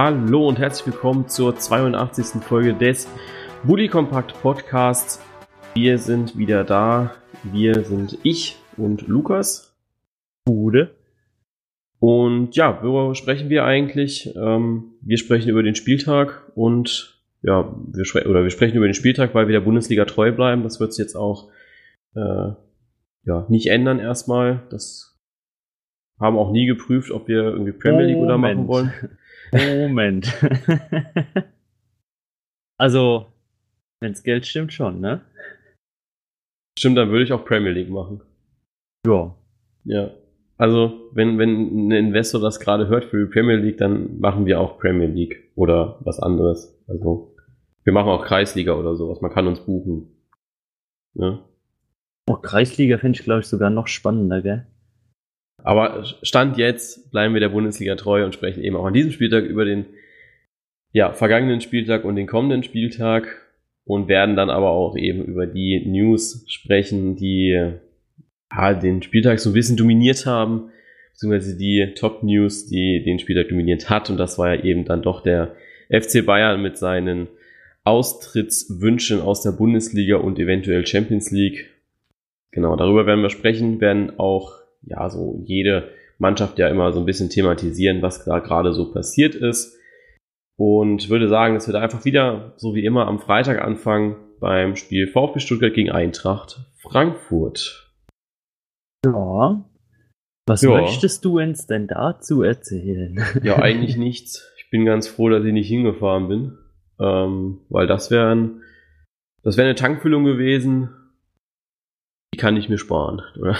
[0.00, 2.40] Hallo und herzlich willkommen zur 82.
[2.40, 3.08] Folge des
[3.64, 5.20] Bully Compact Podcasts.
[5.74, 7.16] Wir sind wieder da.
[7.42, 9.76] Wir sind ich und Lukas.
[10.44, 10.94] Bude.
[11.98, 14.32] Und ja, worüber sprechen wir eigentlich?
[14.36, 18.94] Ähm, wir sprechen über den Spieltag und ja, wir sprechen oder wir sprechen über den
[18.94, 20.62] Spieltag, weil wir der Bundesliga treu bleiben.
[20.62, 21.50] Das wird sich jetzt auch
[22.14, 22.52] äh,
[23.24, 24.62] ja, nicht ändern erstmal.
[24.70, 25.18] Das
[26.20, 28.92] haben auch nie geprüft, ob wir irgendwie Premier League oder machen wollen.
[29.52, 30.32] Moment.
[32.78, 33.26] also,
[34.00, 35.20] wenn's Geld stimmt, schon, ne?
[36.78, 38.20] Stimmt, dann würde ich auch Premier League machen.
[39.06, 39.34] Ja.
[39.84, 40.10] Ja.
[40.56, 44.60] Also, wenn, wenn ein Investor das gerade hört für die Premier League, dann machen wir
[44.60, 46.76] auch Premier League oder was anderes.
[46.88, 47.34] Also,
[47.84, 49.20] wir machen auch Kreisliga oder sowas.
[49.20, 50.08] Man kann uns buchen.
[51.14, 51.42] Ne?
[52.28, 54.66] Oh, Kreisliga finde ich, glaube ich, sogar noch spannender, gell?
[55.62, 59.44] Aber Stand jetzt bleiben wir der Bundesliga treu und sprechen eben auch an diesem Spieltag
[59.44, 59.86] über den
[60.92, 63.26] ja, vergangenen Spieltag und den kommenden Spieltag
[63.84, 67.74] und werden dann aber auch eben über die News sprechen, die
[68.50, 70.70] ja, den Spieltag so ein bisschen dominiert haben,
[71.12, 74.10] beziehungsweise die Top-News, die den Spieltag dominiert hat.
[74.10, 75.54] Und das war ja eben dann doch der
[75.90, 77.28] FC Bayern mit seinen
[77.84, 81.70] Austrittswünschen aus der Bundesliga und eventuell Champions League.
[82.50, 84.58] Genau, darüber werden wir sprechen, werden auch
[84.88, 89.34] ja, so jede Mannschaft ja immer so ein bisschen thematisieren, was da gerade so passiert
[89.34, 89.76] ist.
[90.56, 94.74] Und würde sagen, dass wir da einfach wieder, so wie immer, am Freitag anfangen beim
[94.74, 97.92] Spiel VfB Stuttgart gegen Eintracht Frankfurt.
[99.04, 99.64] Ja.
[100.46, 100.70] Was ja.
[100.70, 103.22] möchtest du uns denn dazu erzählen?
[103.42, 104.52] Ja, eigentlich nichts.
[104.58, 106.58] Ich bin ganz froh, dass ich nicht hingefahren bin.
[107.00, 108.50] Ähm, weil das wäre
[109.42, 110.90] das wäre eine Tankfüllung gewesen.
[112.34, 113.56] Die kann ich mir sparen, oder?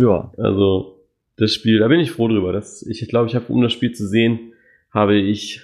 [0.00, 0.32] Ja.
[0.36, 1.04] Also,
[1.36, 2.52] das Spiel, da bin ich froh drüber.
[2.52, 4.52] Das, ich glaube, ich habe, um das Spiel zu sehen,
[4.90, 5.62] habe ich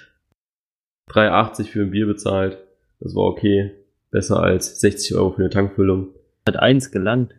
[1.09, 2.57] 3,80 für ein Bier bezahlt.
[2.99, 3.71] Das war okay.
[4.11, 6.09] Besser als 60 Euro für eine Tankfüllung.
[6.47, 7.33] Hat eins gelangt.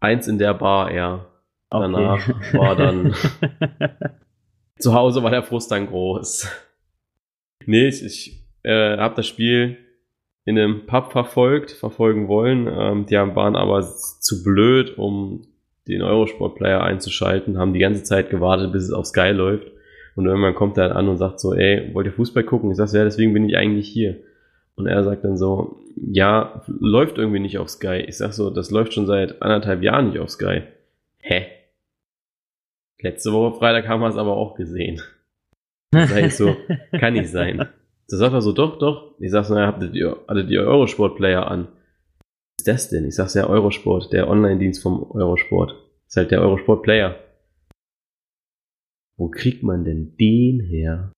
[0.00, 1.26] Eins in der Bar, ja.
[1.70, 1.92] Okay.
[1.92, 3.14] Danach war dann.
[4.78, 6.48] zu Hause war der Frust dann groß.
[7.66, 9.78] Nee, ich, ich äh, habe das Spiel
[10.44, 12.66] in einem Pub verfolgt, verfolgen wollen.
[12.66, 15.46] Ähm, die waren aber zu blöd, um
[15.88, 19.68] den Eurosport-Player einzuschalten, haben die ganze Zeit gewartet, bis es auf Sky läuft.
[20.14, 22.70] Und irgendwann kommt er halt an und sagt so, ey, wollt ihr Fußball gucken?
[22.70, 24.18] Ich sag, ja, deswegen bin ich eigentlich hier.
[24.74, 28.04] Und er sagt dann so, ja, läuft irgendwie nicht auf Sky.
[28.06, 30.62] Ich sag so, das läuft schon seit anderthalb Jahren nicht auf Sky.
[31.20, 31.46] Hä?
[33.00, 35.00] Letzte Woche Freitag haben wir es aber auch gesehen.
[35.94, 36.56] Das heißt so,
[36.98, 37.68] kann nicht sein.
[38.08, 39.14] Da sagt er so, doch, doch.
[39.18, 41.68] Ich sag so, naja, habt ihr, hattet ihr Eurosport-Player an?
[41.68, 43.06] Was ist das denn?
[43.06, 45.74] Ich sag's ja Eurosport, der Online-Dienst vom Eurosport.
[46.06, 47.16] ist halt der Eurosport-Player.
[49.16, 51.12] Wo kriegt man denn den her?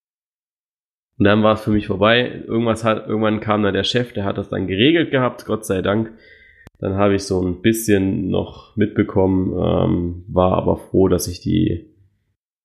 [1.19, 2.43] Und dann war es für mich vorbei.
[2.47, 5.81] Irgendwas hat, irgendwann kam dann der Chef, der hat das dann geregelt gehabt, Gott sei
[5.81, 6.13] Dank.
[6.79, 11.95] Dann habe ich so ein bisschen noch mitbekommen, ähm, war aber froh, dass ich die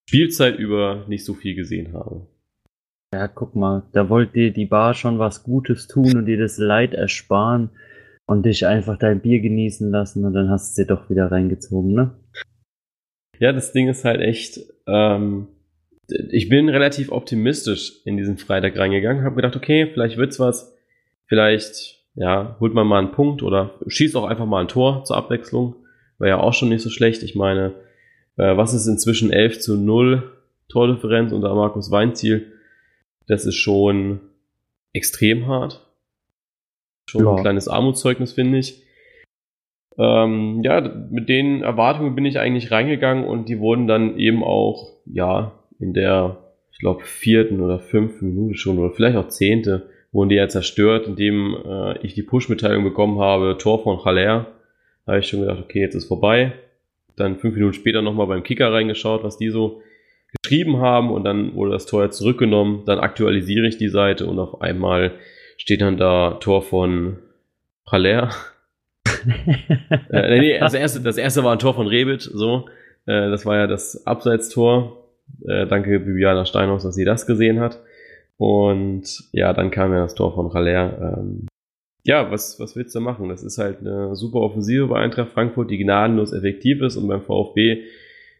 [0.09, 2.27] Spielzeit über nicht so viel gesehen habe.
[3.13, 6.59] Ja, guck mal, da wollte dir die Bar schon was Gutes tun und dir das
[6.59, 7.71] Leid ersparen
[8.27, 11.93] und dich einfach dein Bier genießen lassen und dann hast du sie doch wieder reingezogen,
[11.93, 12.11] ne?
[13.39, 15.47] Ja, das Ding ist halt echt, ähm,
[16.29, 20.77] ich bin relativ optimistisch in diesen Freitag reingegangen, habe gedacht, okay, vielleicht wird's was,
[21.25, 25.17] vielleicht, ja, holt man mal einen Punkt oder schießt auch einfach mal ein Tor zur
[25.17, 25.75] Abwechslung,
[26.19, 27.23] war ja auch schon nicht so schlecht.
[27.23, 27.73] Ich meine,
[28.37, 30.31] äh, was ist inzwischen 11 zu 0
[30.67, 32.53] Tordifferenz unter Markus Weinziel?
[33.29, 34.21] Das ist schon
[34.91, 35.87] extrem hart.
[37.07, 37.35] Schon ja.
[37.35, 38.83] ein kleines Armutszeugnis, finde ich.
[39.99, 44.93] Ähm, ja, mit den Erwartungen bin ich eigentlich reingegangen und die wurden dann eben auch,
[45.05, 46.37] ja, in der,
[46.71, 51.05] ich glaube, vierten oder fünften Minute schon oder vielleicht auch zehnte, wurden die ja zerstört,
[51.05, 54.47] indem äh, ich die Push-Mitteilung bekommen habe, Tor von Haller.
[55.05, 56.53] Da habe ich schon gedacht, okay, jetzt ist vorbei.
[57.15, 59.83] Dann fünf Minuten später nochmal beim Kicker reingeschaut, was die so
[60.41, 62.83] geschrieben haben und dann wurde das Tor zurückgenommen.
[62.85, 65.11] Dann aktualisiere ich die Seite und auf einmal
[65.57, 67.17] steht dann da Tor von
[67.87, 68.29] Haller.
[70.11, 72.67] äh, nee, das erste, das erste war ein Tor von Rebit, so.
[73.05, 74.97] Äh, das war ja das Abseitstor.
[75.47, 77.79] Äh, danke Bibiana Steinhaus, dass sie das gesehen hat.
[78.37, 81.17] Und ja, dann kam ja das Tor von Haller.
[81.17, 81.47] Ähm,
[82.05, 83.29] ja, was, was willst du machen?
[83.29, 87.21] Das ist halt eine super Offensive bei Eintracht Frankfurt, die gnadenlos effektiv ist und beim
[87.21, 87.83] VfB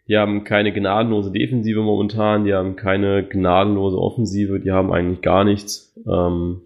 [0.10, 5.44] die haben keine gnadenlose Defensive momentan, die haben keine gnadenlose Offensive, die haben eigentlich gar
[5.44, 5.96] nichts.
[6.08, 6.62] Ähm,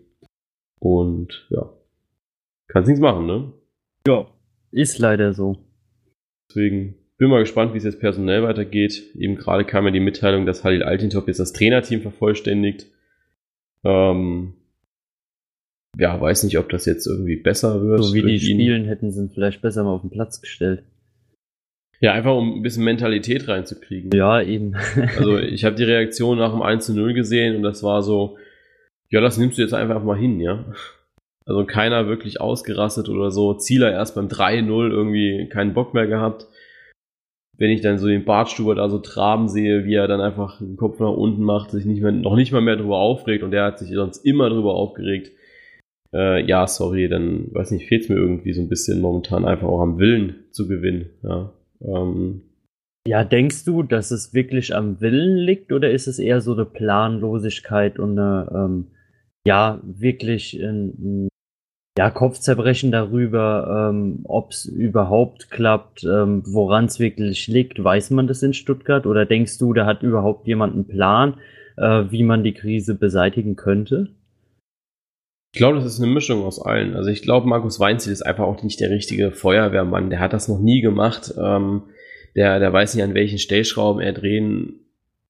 [0.79, 1.69] und ja,
[2.67, 3.51] kannst nichts machen, ne?
[4.07, 4.27] Ja,
[4.71, 5.57] ist leider so.
[6.49, 9.13] Deswegen bin mal gespannt, wie es jetzt personell weitergeht.
[9.15, 12.87] Eben gerade kam ja die Mitteilung, dass Halil Altintop jetzt das Trainerteam vervollständigt.
[13.83, 14.53] Ähm,
[15.97, 18.03] ja, weiß nicht, ob das jetzt irgendwie besser wird.
[18.03, 20.83] So wie die spielen, hätten sie ihn vielleicht besser mal auf den Platz gestellt.
[22.03, 24.11] Ja, einfach um ein bisschen Mentalität reinzukriegen.
[24.13, 24.75] Ja, eben.
[25.17, 28.37] also ich habe die Reaktion nach dem 1 zu 0 gesehen und das war so,
[29.09, 30.65] ja, das nimmst du jetzt einfach mal hin, ja.
[31.45, 33.53] Also keiner wirklich ausgerastet oder so.
[33.53, 36.47] Zieler erst beim 3-0 irgendwie keinen Bock mehr gehabt.
[37.57, 40.75] Wenn ich dann so den Bartstuber da so traben sehe, wie er dann einfach den
[40.75, 43.63] Kopf nach unten macht, sich nicht mehr, noch nicht mal mehr drüber aufregt und der
[43.63, 45.31] hat sich sonst immer drüber aufgeregt.
[46.13, 49.69] Äh, ja, sorry, dann, weiß nicht, fehlt es mir irgendwie so ein bisschen momentan einfach
[49.69, 51.53] auch am Willen zu gewinnen, ja.
[51.83, 52.41] Ähm,
[53.05, 56.65] ja, denkst du, dass es wirklich am Willen liegt oder ist es eher so eine
[56.65, 58.87] Planlosigkeit und eine, ähm,
[59.45, 61.27] ja, wirklich ein,
[61.97, 67.83] ja, Kopfzerbrechen darüber, ähm, ob es überhaupt klappt, ähm, woran es wirklich liegt.
[67.83, 71.35] Weiß man das in Stuttgart oder denkst du, da hat überhaupt jemand einen Plan,
[71.77, 74.15] äh, wie man die Krise beseitigen könnte?
[75.53, 76.95] Ich glaube, das ist eine Mischung aus allen.
[76.95, 80.09] Also ich glaube, Markus Weinziel ist einfach auch nicht der richtige Feuerwehrmann.
[80.09, 81.31] Der hat das noch nie gemacht.
[81.39, 81.83] Ähm,
[82.35, 84.79] der, der weiß nicht, an welchen Stellschrauben er drehen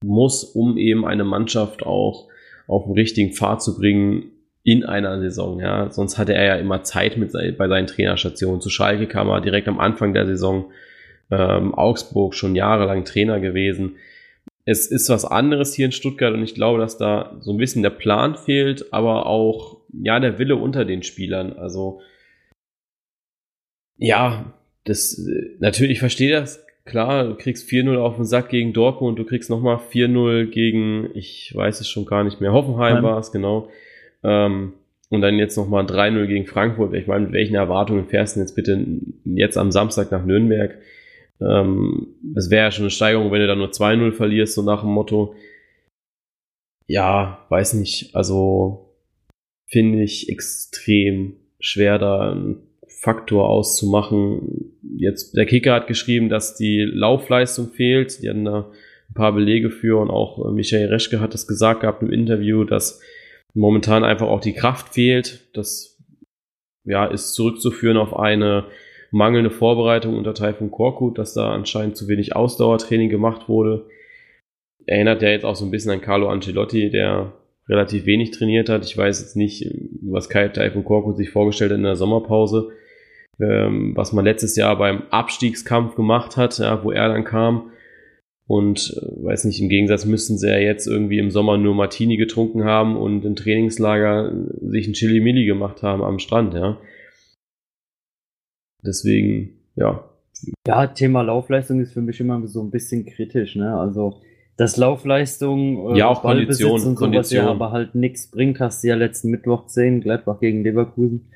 [0.01, 2.29] muss, um eben eine Mannschaft auch
[2.67, 4.31] auf den richtigen Pfad zu bringen,
[4.63, 5.59] in einer Saison.
[5.59, 8.61] Ja, sonst hatte er ja immer Zeit mit bei seinen Trainerstationen.
[8.61, 10.71] Zu Schalke kam er direkt am Anfang der Saison.
[11.31, 13.97] Ähm, Augsburg schon jahrelang Trainer gewesen.
[14.63, 17.83] Es ist was anderes hier in Stuttgart und ich glaube, dass da so ein bisschen
[17.83, 21.53] der Plan fehlt, aber auch ja der Wille unter den Spielern.
[21.53, 22.01] Also
[23.97, 24.53] ja,
[24.85, 25.21] das
[25.59, 27.25] natürlich ich verstehe das klar.
[27.25, 31.53] Du kriegst 4-0 auf den Sack gegen Dortmund und du kriegst nochmal 4-0 gegen, ich
[31.55, 33.69] weiß es schon gar nicht mehr, Hoffenheim war es genau.
[34.23, 34.73] Ähm,
[35.09, 36.93] und dann jetzt nochmal 3-0 gegen Frankfurt.
[36.95, 38.83] Ich meine, mit welchen Erwartungen fährst du jetzt bitte
[39.25, 40.75] jetzt am Samstag nach Nürnberg?
[41.39, 44.81] Ähm, das wäre ja schon eine Steigerung, wenn du dann nur 2-0 verlierst, so nach
[44.81, 45.35] dem Motto.
[46.87, 48.15] Ja, weiß nicht.
[48.15, 48.82] Also
[49.73, 54.71] finde ich extrem schwer, da einen Faktor auszumachen.
[54.95, 58.21] Jetzt, der Kicker hat geschrieben, dass die Laufleistung fehlt.
[58.21, 58.71] Die hatten da
[59.09, 63.01] ein paar Belege für und auch Michael Reschke hat das gesagt gehabt im Interview, dass
[63.55, 65.49] momentan einfach auch die Kraft fehlt.
[65.53, 65.99] Das
[66.85, 68.65] ja, ist zurückzuführen auf eine
[69.11, 73.87] mangelnde Vorbereitung unter Taifun Korkut, dass da anscheinend zu wenig Ausdauertraining gemacht wurde.
[74.85, 77.33] Erinnert ja jetzt auch so ein bisschen an Carlo Ancelotti, der
[77.67, 78.85] relativ wenig trainiert hat.
[78.85, 79.69] Ich weiß jetzt nicht,
[80.01, 82.71] was Kai Taifun Korkut sich vorgestellt hat in der Sommerpause,
[83.39, 87.71] ähm, was man letztes Jahr beim Abstiegskampf gemacht hat, ja, wo er dann kam.
[88.45, 92.17] Und äh, weiß nicht, im Gegensatz müssten sie ja jetzt irgendwie im Sommer nur Martini
[92.17, 96.79] getrunken haben und im Trainingslager äh, sich ein Chili-Milli gemacht haben am Strand, ja.
[98.85, 100.09] Deswegen, ja.
[100.67, 103.77] Ja, Thema Laufleistung ist für mich immer so ein bisschen kritisch, ne?
[103.77, 104.21] Also,
[104.57, 107.45] dass Laufleistung, äh, ja, auch Kondition, und sowas Kondition.
[107.45, 111.29] ja aber halt nichts bringt, hast du ja letzten Mittwoch gesehen, Gladbach gegen Leverkusen.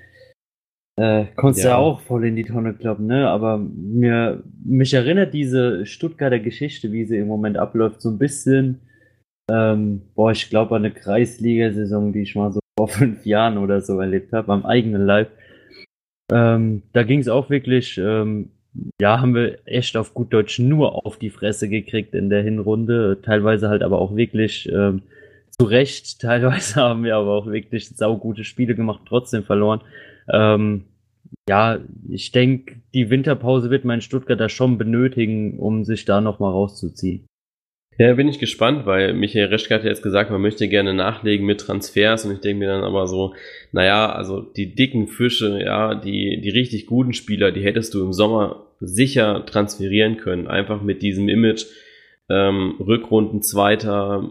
[1.00, 1.72] Äh, konntest ja.
[1.72, 3.30] ja auch voll in die Tonne kloppen, ne?
[3.30, 8.82] Aber mir, mich erinnert diese Stuttgarter Geschichte, wie sie im Moment abläuft, so ein bisschen,
[9.52, 13.82] ähm, boah, ich glaube an eine Kreisliga-Saison, die ich mal so vor fünf Jahren oder
[13.82, 15.32] so erlebt habe, am eigenen Leib.
[16.32, 18.50] Ähm, da ging es auch wirklich, ähm,
[19.02, 23.20] ja, haben wir echt auf gut Deutsch nur auf die Fresse gekriegt in der Hinrunde,
[23.22, 25.04] teilweise halt aber auch wirklich ähm,
[25.50, 29.82] zu Recht, teilweise haben wir aber auch wirklich saugute Spiele gemacht, trotzdem verloren.
[30.32, 30.86] Ähm,
[31.50, 31.80] ja,
[32.10, 37.26] ich denke, die Winterpause wird mein Stuttgarter schon benötigen, um sich da nochmal rauszuziehen.
[38.00, 41.48] Ja, bin ich gespannt, weil Michael Reschke hat ja jetzt gesagt, man möchte gerne nachlegen
[41.48, 43.34] mit Transfers und ich denke mir dann aber so,
[43.72, 48.14] naja, also die dicken Fische, ja, die, die richtig guten Spieler, die hättest du im
[48.14, 51.66] Sommer sicher transferieren können, einfach mit diesem Image,
[52.30, 54.30] ähm, Rückrunden Zweiter,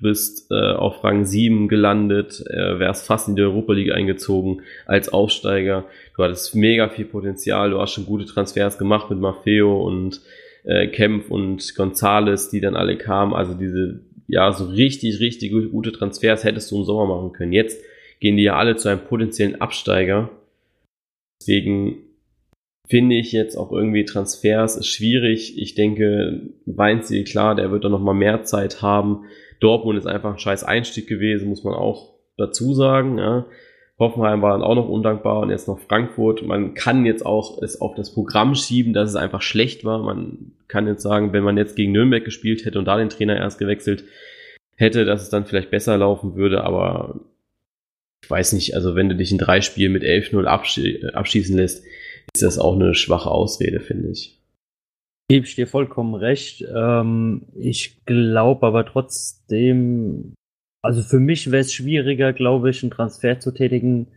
[0.00, 5.10] bist äh, auf Rang 7 gelandet, äh, wärst fast in die Europa League eingezogen als
[5.10, 5.84] Aufsteiger.
[6.16, 10.20] Du hattest mega viel Potenzial, du hast schon gute Transfers gemacht mit Maffeo und
[10.64, 13.34] äh, Kempf und Gonzales, die dann alle kamen.
[13.34, 17.52] Also diese, ja, so richtig, richtig gute Transfers hättest du im Sommer machen können.
[17.52, 17.82] Jetzt
[18.20, 20.30] gehen die ja alle zu einem potenziellen Absteiger.
[21.40, 21.96] Deswegen
[22.90, 25.56] finde ich jetzt auch irgendwie Transfers ist schwierig.
[25.56, 29.26] Ich denke, Weinziel, klar, der wird doch noch mal mehr Zeit haben.
[29.60, 33.18] Dortmund ist einfach ein scheiß Einstieg gewesen, muss man auch dazu sagen.
[33.18, 33.46] Ja.
[33.98, 36.42] Hoffenheim war dann auch noch undankbar und jetzt noch Frankfurt.
[36.44, 40.02] Man kann jetzt auch es auf das Programm schieben, dass es einfach schlecht war.
[40.02, 43.36] Man kann jetzt sagen, wenn man jetzt gegen Nürnberg gespielt hätte und da den Trainer
[43.36, 44.04] erst gewechselt
[44.74, 47.20] hätte, dass es dann vielleicht besser laufen würde, aber
[48.22, 51.84] ich weiß nicht, also wenn du dich in drei Spielen mit 11-0 abschießen lässt,
[52.34, 54.40] ist das auch eine schwache Ausrede, finde ich.
[55.28, 56.64] Gebe ich dir vollkommen recht.
[56.74, 60.34] Ähm, ich glaube aber trotzdem,
[60.82, 64.08] also für mich wäre es schwieriger, glaube ich, einen Transfer zu tätigen.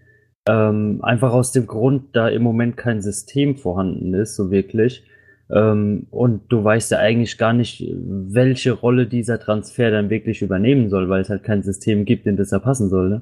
[0.48, 5.04] Ähm, einfach aus dem Grund, da im Moment kein System vorhanden ist, so wirklich.
[5.52, 10.90] Ähm, und du weißt ja eigentlich gar nicht, welche Rolle dieser Transfer dann wirklich übernehmen
[10.90, 13.10] soll, weil es halt kein System gibt, in das er passen soll.
[13.10, 13.22] Ne?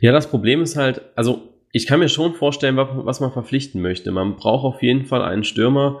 [0.00, 4.12] Ja, das Problem ist halt, also ich kann mir schon vorstellen, was man verpflichten möchte.
[4.12, 6.00] Man braucht auf jeden Fall einen Stürmer,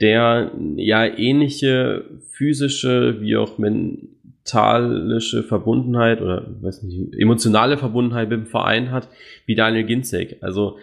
[0.00, 8.46] der ja ähnliche physische wie auch mentalische Verbundenheit oder weiß nicht, emotionale Verbundenheit mit dem
[8.46, 9.08] Verein hat,
[9.46, 10.38] wie Daniel Ginzek.
[10.40, 10.78] Also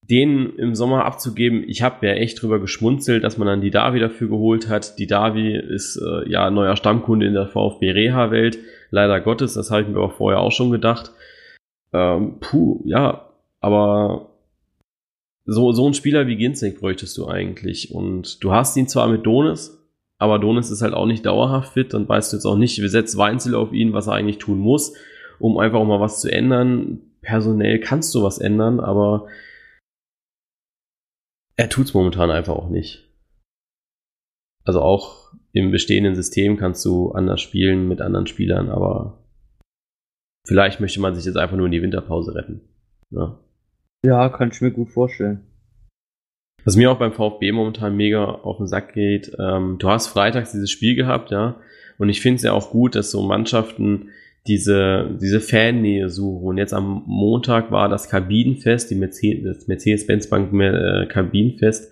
[0.00, 3.98] den im Sommer abzugeben, ich habe ja echt drüber geschmunzelt, dass man dann die Davi
[3.98, 4.96] dafür geholt hat.
[5.00, 8.58] Die Davi ist äh, ja neuer Stammkunde in der VfB Reha-Welt.
[8.90, 11.10] Leider Gottes, das habe ich mir aber vorher auch schon gedacht.
[11.94, 14.30] Ähm, puh, ja, aber
[15.46, 17.94] so, so ein Spieler wie Ginzek bräuchtest du eigentlich.
[17.94, 19.78] Und du hast ihn zwar mit Donis,
[20.18, 22.88] aber Donis ist halt auch nicht dauerhaft fit und weißt du jetzt auch nicht, wie
[22.88, 24.94] setzt Weinzel auf ihn, was er eigentlich tun muss,
[25.38, 27.00] um einfach auch mal was zu ändern.
[27.20, 29.28] Personell kannst du was ändern, aber
[31.56, 33.08] er tut's momentan einfach auch nicht.
[34.64, 39.23] Also auch im bestehenden System kannst du anders spielen mit anderen Spielern, aber
[40.46, 42.60] vielleicht möchte man sich jetzt einfach nur in die Winterpause retten.
[43.10, 43.38] Ja.
[44.04, 45.40] Ja, kann ich mir gut vorstellen.
[46.64, 50.52] Was mir auch beim VfB momentan mega auf den Sack geht, ähm, du hast freitags
[50.52, 51.56] dieses Spiel gehabt, ja,
[51.98, 54.10] und ich finde es ja auch gut, dass so Mannschaften
[54.46, 56.46] diese, diese Fannähe suchen.
[56.46, 61.90] Und jetzt am Montag war das Kabinenfest, die Mercedes, das Mercedes-Benz-Bank äh, Kabinenfest.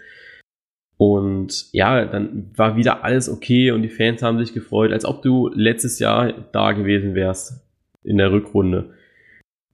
[0.97, 5.23] Und ja, dann war wieder alles okay und die Fans haben sich gefreut, als ob
[5.23, 7.63] du letztes Jahr da gewesen wärst
[8.05, 8.91] in der Rückrunde.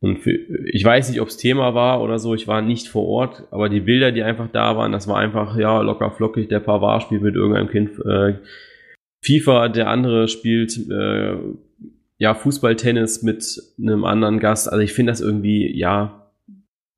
[0.00, 3.06] Und für, ich weiß nicht, ob es Thema war oder so, ich war nicht vor
[3.06, 6.61] Ort, aber die Bilder, die einfach da waren, das war einfach, ja, locker flockig, der
[6.61, 8.35] Pavard spielt mit irgendeinem Kind äh,
[9.25, 11.37] FIFA, der andere spielt äh,
[12.18, 14.70] ja Fußball-Tennis mit einem anderen Gast.
[14.70, 16.30] Also ich finde das irgendwie, ja,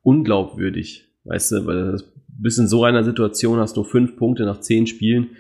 [0.03, 4.61] unglaubwürdig, weißt du, weil das bist in so einer Situation, hast du fünf Punkte nach
[4.61, 5.31] zehn Spielen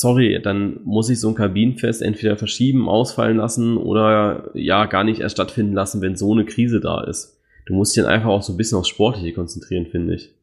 [0.00, 5.20] sorry, dann muss ich so ein Kabinenfest entweder verschieben, ausfallen lassen oder ja, gar nicht
[5.20, 7.40] erst stattfinden lassen, wenn so eine Krise da ist.
[7.66, 10.34] Du musst dich dann einfach auch so ein bisschen aufs Sportliche konzentrieren, finde ich.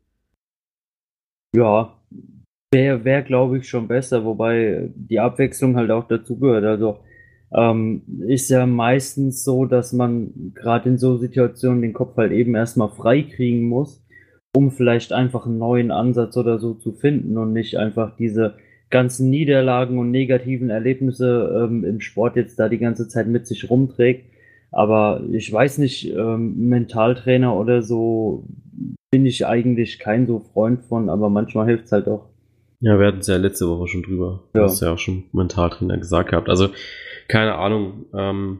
[1.56, 1.94] Ja,
[2.74, 6.66] wäre, wär, glaube ich, schon besser, wobei die Abwechslung halt auch dazugehört.
[6.66, 7.00] Also
[7.54, 12.56] ähm, ist ja meistens so, dass man gerade in so Situationen den Kopf halt eben
[12.56, 14.06] erstmal frei kriegen muss,
[14.56, 18.56] um vielleicht einfach einen neuen Ansatz oder so zu finden und nicht einfach diese
[18.90, 23.70] ganzen Niederlagen und negativen Erlebnisse ähm, im Sport jetzt da die ganze Zeit mit sich
[23.70, 24.26] rumträgt.
[24.72, 28.48] Aber ich weiß nicht, ähm, Mentaltrainer oder so
[29.12, 32.30] bin ich eigentlich kein so Freund von, aber manchmal hilft es halt auch.
[32.80, 34.44] Ja, wir hatten es ja letzte Woche schon drüber.
[34.54, 34.62] Ja.
[34.62, 36.50] Du hast ja auch schon Mentaltrainer gesagt gehabt.
[36.50, 36.70] Also,
[37.28, 38.06] keine Ahnung.
[38.14, 38.60] Ähm,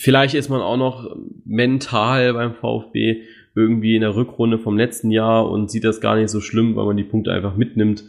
[0.00, 3.22] vielleicht ist man auch noch mental beim VfB
[3.54, 6.86] irgendwie in der Rückrunde vom letzten Jahr und sieht das gar nicht so schlimm, weil
[6.86, 8.04] man die Punkte einfach mitnimmt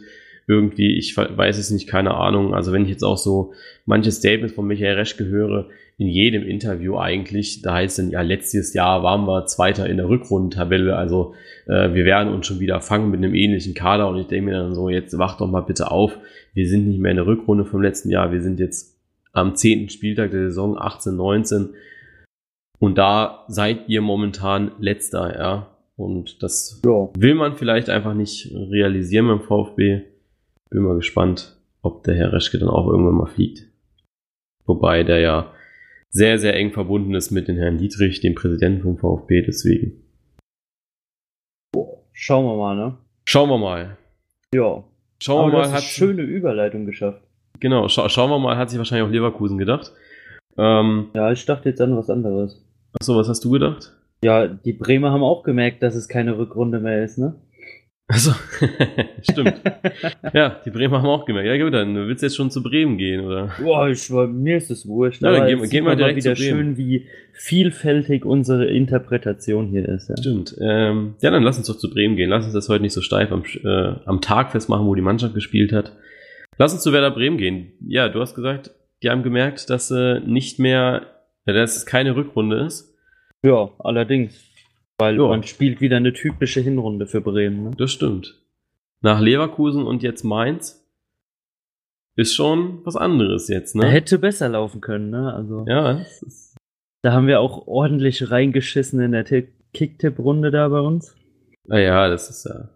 [0.46, 2.54] irgendwie, ich weiß es nicht, keine Ahnung.
[2.54, 3.52] Also wenn ich jetzt auch so
[3.86, 5.68] manche Statements von Michael Reschke höre,
[5.98, 10.08] in jedem Interview eigentlich, da heißt dann, ja, letztes Jahr waren wir Zweiter in der
[10.08, 11.34] Rückrundentabelle, also
[11.66, 14.58] äh, wir werden uns schon wieder fangen mit einem ähnlichen Kader und ich denke mir
[14.58, 16.18] dann so, jetzt wacht doch mal bitte auf,
[16.54, 18.98] wir sind nicht mehr in der Rückrunde vom letzten Jahr, wir sind jetzt
[19.32, 21.68] am zehnten Spieltag der Saison 18, 19
[22.82, 25.68] und da seid ihr momentan letzter, ja.
[25.94, 27.10] Und das ja.
[27.16, 30.00] will man vielleicht einfach nicht realisieren beim VfB.
[30.72, 33.68] Bin mal gespannt, ob der Herr Reschke dann auch irgendwann mal fliegt.
[34.64, 35.52] Wobei der ja
[36.08, 40.02] sehr, sehr eng verbunden ist mit dem Herrn Dietrich, dem Präsidenten vom VfB, deswegen.
[42.12, 42.96] Schauen wir mal, ne?
[43.26, 43.98] Schauen wir mal.
[44.54, 44.82] Ja.
[45.22, 45.72] Schauen Aber wir mal.
[45.72, 47.22] Hat schöne Überleitung geschafft.
[47.60, 49.92] Genau, scha schauen wir mal, hat sich wahrscheinlich auch Leverkusen gedacht.
[50.56, 52.64] Ähm, ja, ich dachte jetzt an was anderes.
[52.98, 53.92] Achso, was hast du gedacht?
[54.24, 57.34] Ja, die Bremer haben auch gemerkt, dass es keine Rückrunde mehr ist, ne?
[58.08, 58.32] Also,
[59.22, 59.62] stimmt.
[60.34, 61.48] ja, die Bremer haben auch gemerkt.
[61.48, 63.50] Ja gut, dann willst du jetzt schon zu Bremen gehen, oder?
[63.62, 65.22] Boah, ich, mir ist es wurscht.
[65.22, 70.08] Ja, dann gehen, gehen wir direkt wieder schön, wie vielfältig unsere Interpretation hier ist.
[70.10, 70.16] Ja.
[70.18, 70.56] Stimmt.
[70.60, 72.28] Ähm, ja, dann lass uns doch zu Bremen gehen.
[72.28, 75.34] Lass uns das heute nicht so steif am, äh, am Tag festmachen, wo die Mannschaft
[75.34, 75.92] gespielt hat.
[76.58, 77.72] Lass uns zu Werder Bremen gehen.
[77.80, 81.06] Ja, du hast gesagt, die haben gemerkt, dass äh, nicht mehr,
[81.46, 82.94] dass es keine Rückrunde ist.
[83.42, 84.51] Ja, allerdings.
[85.02, 85.26] Weil jo.
[85.26, 87.64] man spielt wieder eine typische Hinrunde für Bremen.
[87.64, 87.70] Ne?
[87.76, 88.40] Das stimmt.
[89.00, 90.88] Nach Leverkusen und jetzt Mainz
[92.14, 93.88] ist schon was anderes jetzt, ne?
[93.88, 95.34] Hätte besser laufen können, ne?
[95.34, 95.64] Also.
[95.66, 96.06] Ja.
[97.02, 99.24] Da haben wir auch ordentlich reingeschissen in der
[99.74, 101.16] Kicktipp-Runde da bei uns.
[101.66, 102.68] Naja, das ist ja.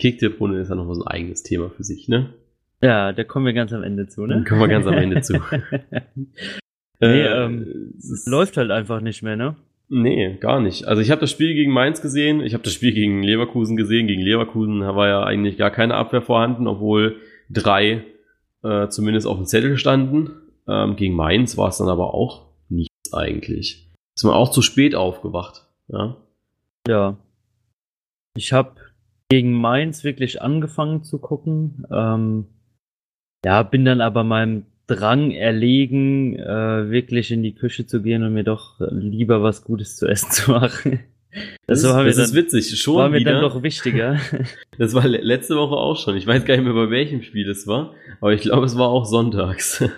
[0.00, 2.34] Kicktipp-Runde ist ja nochmal so ein eigenes Thema für sich, ne?
[2.82, 4.34] Ja, da kommen wir ganz am Ende zu, ne?
[4.34, 5.34] Dann kommen wir ganz am Ende zu.
[7.00, 9.54] nee, äh, ähm, es läuft halt einfach nicht mehr, ne?
[9.90, 10.86] Nee, gar nicht.
[10.86, 14.06] Also ich habe das Spiel gegen Mainz gesehen, ich habe das Spiel gegen Leverkusen gesehen.
[14.06, 17.16] Gegen Leverkusen war ja eigentlich gar keine Abwehr vorhanden, obwohl
[17.48, 18.04] drei
[18.62, 20.30] äh, zumindest auf dem Zettel standen.
[20.66, 23.90] Ähm, gegen Mainz war es dann aber auch nichts eigentlich.
[24.14, 25.66] Ist man auch zu spät aufgewacht.
[25.88, 26.16] Ja.
[26.86, 27.16] Ja.
[28.36, 28.74] Ich habe
[29.30, 31.86] gegen Mainz wirklich angefangen zu gucken.
[31.90, 32.46] Ähm,
[33.44, 38.32] ja, bin dann aber meinem Drang erlegen, äh, wirklich in die Küche zu gehen und
[38.32, 41.00] mir doch lieber was Gutes zu essen zu machen.
[41.66, 43.32] Das, das, war das ist witzig, schon war mir wieder.
[43.32, 44.18] dann doch wichtiger.
[44.78, 46.16] Das war letzte Woche auch schon.
[46.16, 48.88] Ich weiß gar nicht mehr, bei welchem Spiel es war, aber ich glaube, es war
[48.88, 49.84] auch sonntags.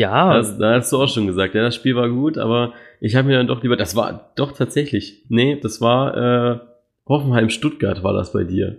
[0.00, 0.34] Ja.
[0.34, 3.28] Das, da hast du auch schon gesagt, ja, das Spiel war gut, aber ich habe
[3.28, 6.60] mir dann doch lieber, das war doch tatsächlich, nee, das war äh,
[7.06, 8.78] Hoffenheim-Stuttgart war das bei dir.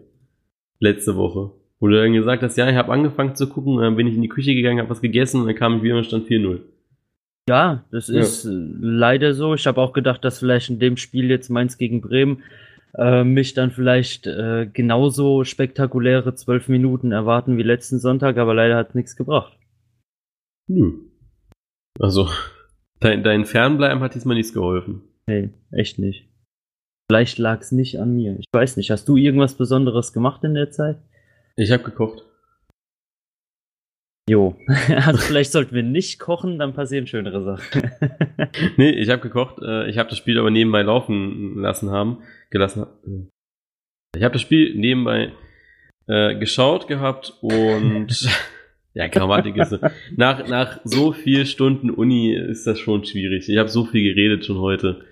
[0.79, 1.51] Letzte Woche.
[1.83, 4.21] Wo du dann gesagt hast, ja, ich habe angefangen zu gucken, dann bin ich in
[4.21, 6.61] die Küche gegangen, habe was gegessen und dann kam ich wieder und stand 4-0.
[7.49, 8.21] Ja, das ja.
[8.21, 9.53] ist leider so.
[9.53, 12.41] Ich habe auch gedacht, dass vielleicht in dem Spiel jetzt Mainz gegen Bremen
[12.97, 18.77] äh, mich dann vielleicht äh, genauso spektakuläre zwölf Minuten erwarten wie letzten Sonntag, aber leider
[18.77, 19.51] hat nichts gebracht.
[20.69, 21.11] Hm.
[21.99, 22.29] Also,
[23.01, 25.01] dein, dein Fernbleiben hat diesmal nichts geholfen.
[25.27, 26.29] Nee, echt nicht.
[27.11, 28.39] Vielleicht lag es nicht an mir.
[28.39, 28.89] Ich weiß nicht.
[28.89, 30.99] Hast du irgendwas Besonderes gemacht in der Zeit?
[31.55, 32.23] Ich habe gekocht.
[34.29, 34.55] Jo,
[34.95, 37.91] also vielleicht sollten wir nicht kochen, dann passieren schönere Sachen.
[38.77, 39.61] nee, ich habe gekocht.
[39.61, 42.85] Äh, ich habe das Spiel aber nebenbei laufen lassen haben, gelassen.
[44.15, 45.33] Ich habe das Spiel nebenbei
[46.07, 48.07] äh, geschaut gehabt und
[48.93, 49.77] ja, Grammatik ist
[50.15, 53.49] nach nach so vier Stunden Uni ist das schon schwierig.
[53.49, 55.05] Ich habe so viel geredet schon heute.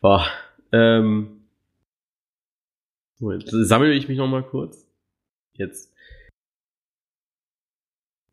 [0.00, 0.26] Boah,
[0.72, 1.44] ähm,
[3.20, 4.91] sammle ich mich noch mal kurz.
[5.56, 5.92] Jetzt.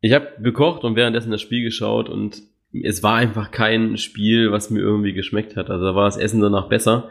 [0.02, 4.70] Ich habe gekocht und währenddessen das Spiel geschaut und es war einfach kein Spiel, was
[4.70, 5.70] mir irgendwie geschmeckt hat.
[5.70, 7.10] Also da war das Essen danach besser.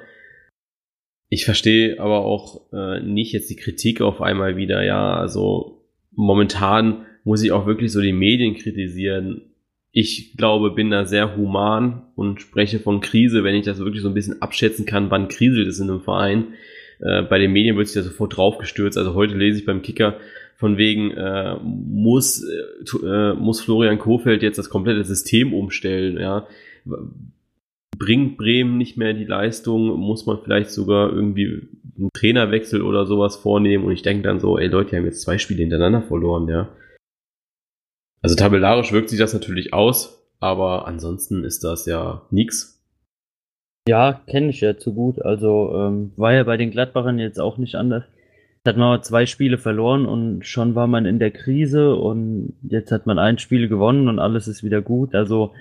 [1.28, 4.82] Ich verstehe aber auch äh, nicht jetzt die Kritik auf einmal wieder.
[4.82, 9.42] Ja, also momentan muss ich auch wirklich so die Medien kritisieren.
[9.90, 14.08] Ich glaube, bin da sehr human und spreche von Krise, wenn ich das wirklich so
[14.08, 16.54] ein bisschen abschätzen kann, wann kriselt es in einem Verein.
[17.00, 18.98] Äh, bei den Medien wird sich da sofort draufgestürzt.
[18.98, 20.18] Also heute lese ich beim Kicker
[20.56, 26.48] von wegen, äh, muss, äh, muss Florian Kofeld jetzt das komplette System umstellen, ja.
[27.96, 33.36] Bringt Bremen nicht mehr die Leistung, muss man vielleicht sogar irgendwie einen Trainerwechsel oder sowas
[33.36, 36.48] vornehmen und ich denke dann so, ey Leute, die haben jetzt zwei Spiele hintereinander verloren,
[36.48, 36.68] ja.
[38.20, 42.77] Also tabellarisch wirkt sich das natürlich aus, aber ansonsten ist das ja nix.
[43.88, 45.22] Ja, kenne ich ja zu gut.
[45.22, 48.04] Also ähm, war ja bei den Gladbachern jetzt auch nicht anders.
[48.56, 52.92] Jetzt hat man zwei Spiele verloren und schon war man in der Krise und jetzt
[52.92, 55.14] hat man ein Spiel gewonnen und alles ist wieder gut.
[55.14, 55.52] Also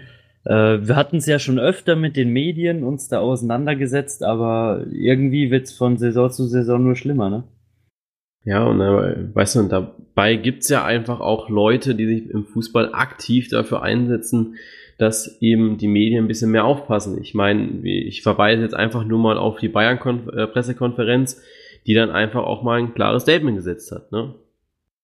[0.44, 5.50] äh, wir hatten es ja schon öfter mit den Medien uns da auseinandergesetzt, aber irgendwie
[5.50, 7.44] wird es von Saison zu Saison nur schlimmer, ne?
[8.44, 12.46] Ja, und äh, weißt du, und dabei gibt's ja einfach auch Leute, die sich im
[12.46, 14.56] Fußball aktiv dafür einsetzen,
[14.98, 17.22] dass eben die Medien ein bisschen mehr aufpassen.
[17.22, 21.42] Ich meine, ich verweise jetzt einfach nur mal auf die Bayern-Pressekonferenz, äh,
[21.86, 24.12] die dann einfach auch mal ein klares Statement gesetzt hat.
[24.12, 24.34] Ne?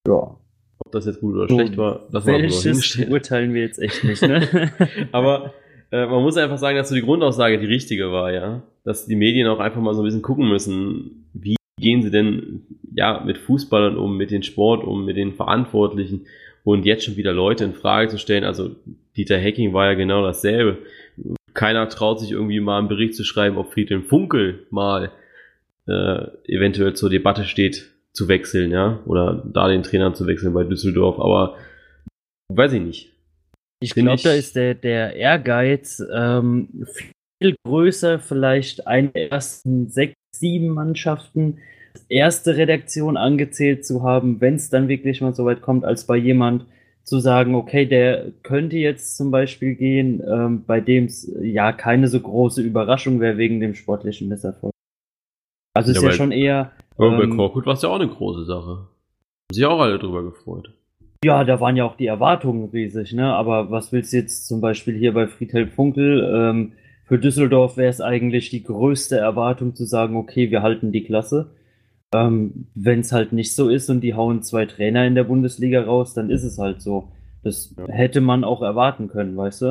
[0.08, 0.38] Ja.
[0.80, 4.22] Ob das jetzt gut oder so, schlecht war, das Welches urteilen wir jetzt echt nicht,
[4.22, 4.72] ne?
[5.12, 5.54] Aber
[5.92, 8.64] äh, man muss einfach sagen, dass so die Grundaussage die richtige war, ja.
[8.84, 12.64] Dass die Medien auch einfach mal so ein bisschen gucken müssen, wie gehen sie denn
[12.96, 16.26] ja mit Fußballern um, mit den Sport um, mit den Verantwortlichen
[16.64, 18.44] und jetzt schon wieder Leute in Frage zu stellen.
[18.44, 18.72] Also
[19.16, 20.80] Dieter Hecking war ja genau dasselbe.
[21.54, 25.12] Keiner traut sich irgendwie mal einen Bericht zu schreiben, ob Friedhelm Funkel mal
[25.88, 30.64] äh, eventuell zur Debatte steht, zu wechseln, ja, oder da den Trainer zu wechseln bei
[30.64, 31.58] Düsseldorf, aber
[32.50, 33.14] weiß ich nicht.
[33.82, 36.86] Ich glaube, da ist der, der Ehrgeiz ähm,
[37.42, 41.60] viel größer, vielleicht einen ersten sechs, sieben Mannschaften
[42.10, 46.16] erste Redaktion angezählt zu haben, wenn es dann wirklich mal so weit kommt, als bei
[46.16, 46.66] jemand
[47.04, 52.08] zu sagen, okay, der könnte jetzt zum Beispiel gehen, ähm, bei dem es ja keine
[52.08, 54.74] so große Überraschung wäre wegen dem sportlichen Misserfolg.
[55.74, 56.72] Also ja, ist ja schon eher.
[56.98, 58.70] Aber ähm, bei Korkut war es ja auch eine große Sache.
[58.70, 60.72] Haben sich auch alle drüber gefreut.
[61.26, 63.34] Ja, da waren ja auch die Erwartungen riesig, ne?
[63.34, 66.22] Aber was willst du jetzt zum Beispiel hier bei Friedhelm Funkel?
[66.34, 66.74] Ähm,
[67.06, 71.52] für Düsseldorf wäre es eigentlich die größte Erwartung zu sagen, okay, wir halten die Klasse.
[72.14, 75.82] Ähm, Wenn es halt nicht so ist und die hauen zwei Trainer in der Bundesliga
[75.82, 77.10] raus, dann ist es halt so.
[77.44, 77.88] Das ja.
[77.88, 79.66] hätte man auch erwarten können, weißt du?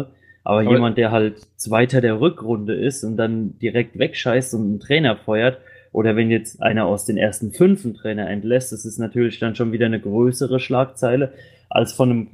[0.45, 4.81] Aber, Aber jemand, der halt Zweiter der Rückrunde ist und dann direkt wegscheißt und einen
[4.81, 5.59] Trainer feuert,
[5.93, 9.55] oder wenn jetzt einer aus den ersten fünf einen Trainer entlässt, das ist natürlich dann
[9.55, 11.33] schon wieder eine größere Schlagzeile
[11.69, 12.29] als von einem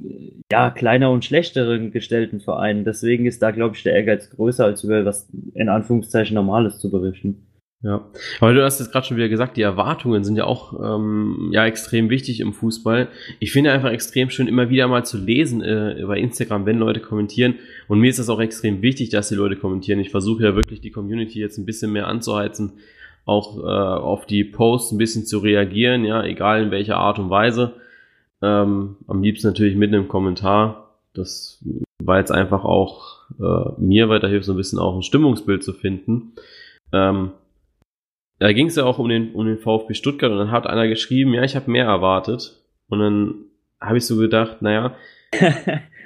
[0.51, 2.83] ja kleiner und schlechteren gestellten Verein.
[2.83, 6.89] Deswegen ist da, glaube ich, der Ehrgeiz größer, als über was in Anführungszeichen Normales zu
[6.89, 7.45] berichten.
[7.81, 8.09] Ja,
[8.41, 11.65] weil du hast jetzt gerade schon wieder gesagt, die Erwartungen sind ja auch ähm, ja
[11.65, 13.07] extrem wichtig im Fußball.
[13.39, 16.99] Ich finde einfach extrem schön, immer wieder mal zu lesen äh, bei Instagram, wenn Leute
[16.99, 17.55] kommentieren.
[17.87, 19.99] Und mir ist das auch extrem wichtig, dass die Leute kommentieren.
[19.99, 22.73] Ich versuche ja wirklich die Community jetzt ein bisschen mehr anzuheizen,
[23.23, 27.29] auch äh, auf die Posts ein bisschen zu reagieren, ja, egal in welcher Art und
[27.29, 27.75] Weise.
[28.41, 30.95] Ähm, am liebsten natürlich mit einem Kommentar.
[31.13, 31.63] Das
[32.03, 36.33] war jetzt einfach auch äh, mir weiterhilft, so ein bisschen auch ein Stimmungsbild zu finden.
[36.91, 37.31] Ähm,
[38.39, 40.87] da ging es ja auch um den, um den VfB Stuttgart und dann hat einer
[40.87, 42.55] geschrieben, ja, ich habe mehr erwartet.
[42.87, 43.35] Und dann
[43.79, 44.95] habe ich so gedacht, naja,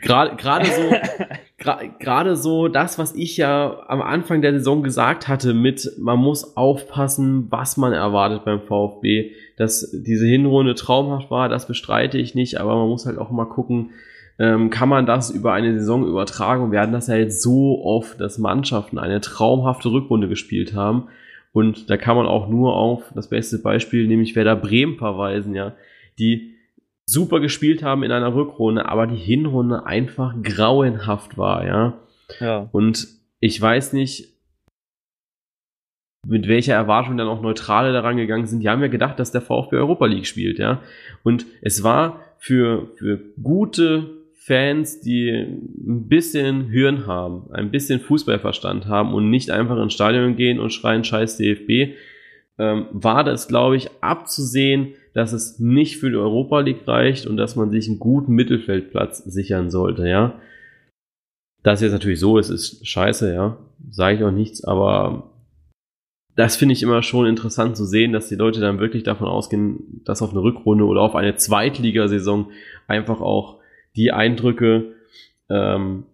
[0.02, 0.82] gerade gerade so
[2.00, 6.58] gerade so das, was ich ja am Anfang der Saison gesagt hatte, mit man muss
[6.58, 12.60] aufpassen, was man erwartet beim VfB, dass diese Hinrunde traumhaft war, das bestreite ich nicht,
[12.60, 13.92] aber man muss halt auch mal gucken,
[14.40, 16.64] ähm, kann man das über eine Saison übertragen?
[16.64, 21.08] Und wir hatten das ja jetzt so oft, dass Mannschaften eine traumhafte Rückrunde gespielt haben
[21.54, 25.76] und da kann man auch nur auf das beste Beispiel, nämlich Werder Bremen verweisen, ja,
[26.20, 26.56] die
[27.06, 32.00] super gespielt haben in einer Rückrunde, aber die Hinrunde einfach grauenhaft war, ja.
[32.40, 32.70] ja.
[32.72, 33.08] Und
[33.40, 34.34] ich weiß nicht,
[36.26, 38.62] mit welcher Erwartung dann auch Neutrale daran gegangen sind.
[38.62, 40.82] Die haben ja gedacht, dass der VfB Europa League spielt, ja.
[41.24, 48.88] Und es war für, für gute Fans, die ein bisschen Hirn haben, ein bisschen Fußballverstand
[48.88, 51.96] haben und nicht einfach ins Stadion gehen und schreien Scheiß DFB,
[52.60, 57.38] ähm, war das, glaube ich, abzusehen, dass es nicht für die Europa League reicht und
[57.38, 60.42] dass man sich einen guten Mittelfeldplatz sichern sollte, ja.
[61.64, 63.58] Das jetzt natürlich so ist, ist scheiße, ja.
[63.90, 65.32] Sage ich auch nichts, aber
[66.36, 70.02] das finde ich immer schon interessant zu sehen, dass die Leute dann wirklich davon ausgehen,
[70.04, 72.52] dass auf eine Rückrunde oder auf eine Zweitligasaison
[72.88, 73.63] einfach auch
[73.96, 74.96] die Eindrücke
[75.50, 76.06] ähm,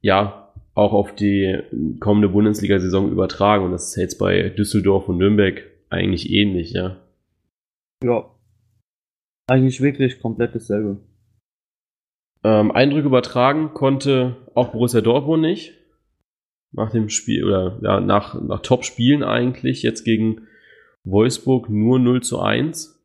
[0.00, 1.58] ja auch auf die
[2.00, 3.64] kommende Bundesliga-Saison übertragen.
[3.64, 6.96] Und das ist jetzt bei Düsseldorf und Nürnberg eigentlich ähnlich, ja.
[8.02, 8.30] Ja.
[9.48, 10.98] Eigentlich wirklich komplett dasselbe.
[12.44, 15.74] Ähm, Eindrücke übertragen konnte auch Borussia Dortmund nicht.
[16.72, 20.48] Nach dem Spiel, oder ja, nach, nach Top-Spielen eigentlich, jetzt gegen
[21.04, 23.01] Wolfsburg nur 0 zu 1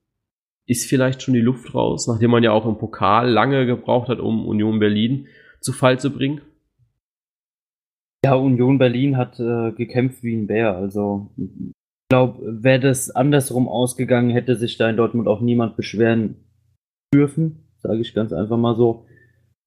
[0.68, 4.20] ist vielleicht schon die Luft raus, nachdem man ja auch im Pokal lange gebraucht hat,
[4.20, 5.28] um Union Berlin
[5.62, 6.42] zu Fall zu bringen?
[8.24, 10.76] Ja, Union Berlin hat äh, gekämpft wie ein Bär.
[10.76, 16.36] Also ich glaube, wäre das andersrum ausgegangen, hätte sich da in Dortmund auch niemand beschweren
[17.14, 19.06] dürfen, sage ich ganz einfach mal so.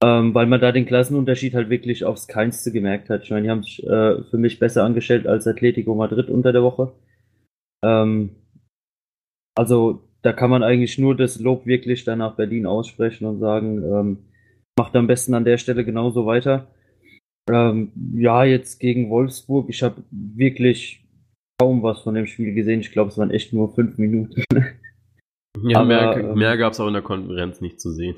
[0.02, 3.22] Ähm, weil man da den Klassenunterschied halt wirklich aufs Keinste gemerkt hat.
[3.22, 6.62] Ich meine, die haben sich äh, für mich besser angestellt als Atletico Madrid unter der
[6.62, 6.92] Woche.
[7.84, 8.30] Ähm,
[9.54, 13.83] also da kann man eigentlich nur das Lob wirklich dann nach Berlin aussprechen und sagen,
[13.83, 14.18] ähm,
[14.78, 16.68] macht am besten an der Stelle genauso weiter.
[17.50, 21.04] Ähm, ja, jetzt gegen Wolfsburg, ich habe wirklich
[21.59, 22.80] kaum was von dem Spiel gesehen.
[22.80, 24.44] Ich glaube, es waren echt nur fünf Minuten.
[25.62, 28.16] ja, Aber, mehr, ähm, mehr gab es auch in der Konferenz nicht zu sehen.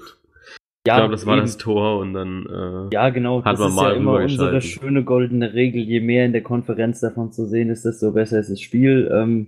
[0.87, 3.69] Ja, ich glaube, das war das Tor und dann äh, ja genau, hat das man
[3.69, 5.81] ist mal ja immer unsere schöne goldene Regel.
[5.81, 9.09] Je mehr in der Konferenz davon zu sehen ist, desto besser ist das Spiel.
[9.13, 9.47] Ähm,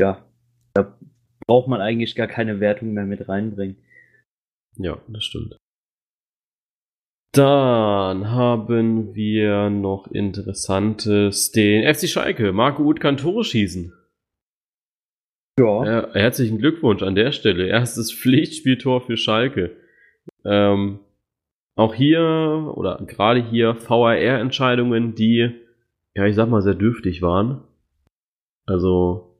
[0.00, 0.24] ja,
[0.74, 0.92] da
[1.46, 3.76] braucht man eigentlich gar keine Wertung mehr mit reinbringen.
[4.76, 5.56] Ja, das stimmt.
[7.32, 11.52] Dann haben wir noch Interessantes.
[11.52, 12.52] Den FC Schalke.
[12.52, 13.92] Marco Uth kann Tore schießen.
[15.58, 15.84] Ja.
[15.84, 16.14] ja.
[16.14, 17.66] Herzlichen Glückwunsch an der Stelle.
[17.66, 19.76] Erstes Pflichtspieltor für Schalke.
[20.44, 21.00] Ähm,
[21.76, 25.50] auch hier oder gerade hier VAR-Entscheidungen, die,
[26.14, 27.62] ja, ich sag mal, sehr dürftig waren.
[28.64, 29.35] Also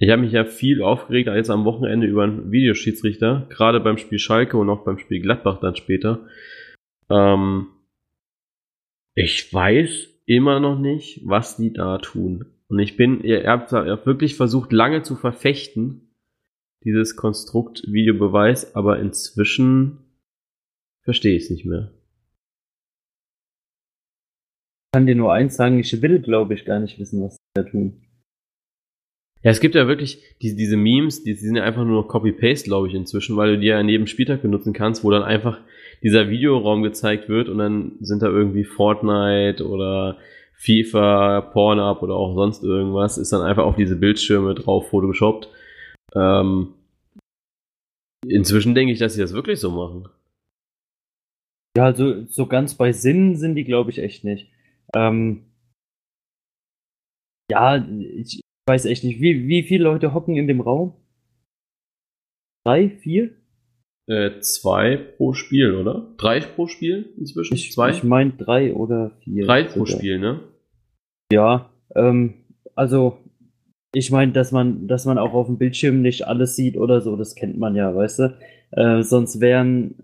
[0.00, 4.18] ich habe mich ja viel aufgeregt jetzt am Wochenende über einen Videoschiedsrichter, gerade beim Spiel
[4.18, 6.26] Schalke und auch beim Spiel Gladbach dann später.
[7.10, 7.68] Ähm,
[9.14, 12.46] ich weiß immer noch nicht, was die da tun.
[12.68, 16.14] Und ich bin, ihr habt, ihr habt wirklich versucht, lange zu verfechten,
[16.82, 19.98] dieses Konstrukt Videobeweis, aber inzwischen
[21.02, 21.92] verstehe ich es nicht mehr.
[24.86, 27.40] Ich kann dir nur eins sagen, ich will, glaube ich, gar nicht wissen, was sie
[27.52, 28.06] da tun.
[29.42, 32.08] Ja, es gibt ja wirklich diese, diese Memes, die, die sind ja einfach nur noch
[32.08, 35.58] Copy-Paste, glaube ich, inzwischen, weil du die ja neben Spieltag benutzen kannst, wo dann einfach
[36.02, 40.18] dieser Videoraum gezeigt wird und dann sind da irgendwie Fortnite oder
[40.54, 45.48] FIFA, Pornhub oder auch sonst irgendwas, ist dann einfach auf diese Bildschirme drauf photoshoppt.
[46.14, 46.74] Ähm,
[48.26, 50.08] inzwischen denke ich, dass sie das wirklich so machen.
[51.78, 54.50] Ja, also so ganz bei Sinn sind die, glaube ich, echt nicht.
[54.94, 55.44] Ähm,
[57.50, 60.94] ja, Ich weiß echt nicht, wie, wie viele Leute hocken in dem Raum?
[62.64, 63.30] Drei, vier?
[64.06, 66.14] Äh, zwei pro Spiel, oder?
[66.18, 67.54] Drei pro Spiel inzwischen?
[67.54, 67.90] Ich, zwei?
[67.90, 69.46] ich meine drei oder vier.
[69.46, 70.40] Drei pro Spiel, ne?
[71.32, 72.44] Ja, ähm,
[72.74, 73.18] also
[73.94, 77.16] ich meine, dass man, dass man auch auf dem Bildschirm nicht alles sieht oder so,
[77.16, 78.38] das kennt man ja, weißt du?
[78.72, 79.94] Äh, sonst wären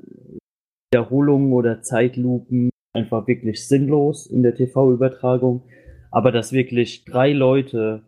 [0.92, 5.62] Wiederholungen oder Zeitlupen einfach wirklich sinnlos in der TV-Übertragung.
[6.10, 8.02] Aber dass wirklich drei Leute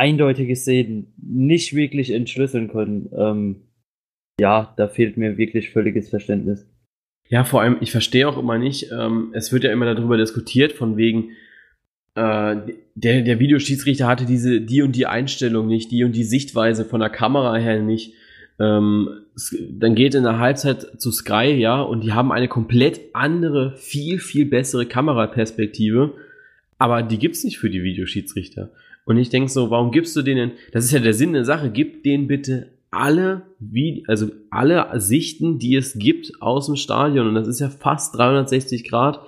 [0.00, 3.56] eindeutige Szenen nicht wirklich entschlüsseln können, ähm,
[4.40, 6.66] ja, da fehlt mir wirklich völliges Verständnis.
[7.28, 10.72] Ja, vor allem, ich verstehe auch immer nicht, ähm, es wird ja immer darüber diskutiert,
[10.72, 11.32] von wegen,
[12.14, 12.56] äh,
[12.94, 17.00] der, der Videoschiedsrichter hatte diese, die und die Einstellung nicht, die und die Sichtweise von
[17.00, 18.14] der Kamera her nicht.
[18.58, 19.10] Ähm,
[19.70, 24.18] dann geht in der Halbzeit zu Sky, ja, und die haben eine komplett andere, viel,
[24.18, 26.14] viel bessere Kameraperspektive,
[26.78, 28.70] aber die gibt's nicht für die Videoschiedsrichter.
[29.04, 31.70] Und ich denke so, warum gibst du denen, das ist ja der Sinn der Sache,
[31.70, 37.28] gib denen bitte alle, wie, also alle Sichten, die es gibt aus dem Stadion.
[37.28, 39.20] Und das ist ja fast 360 Grad.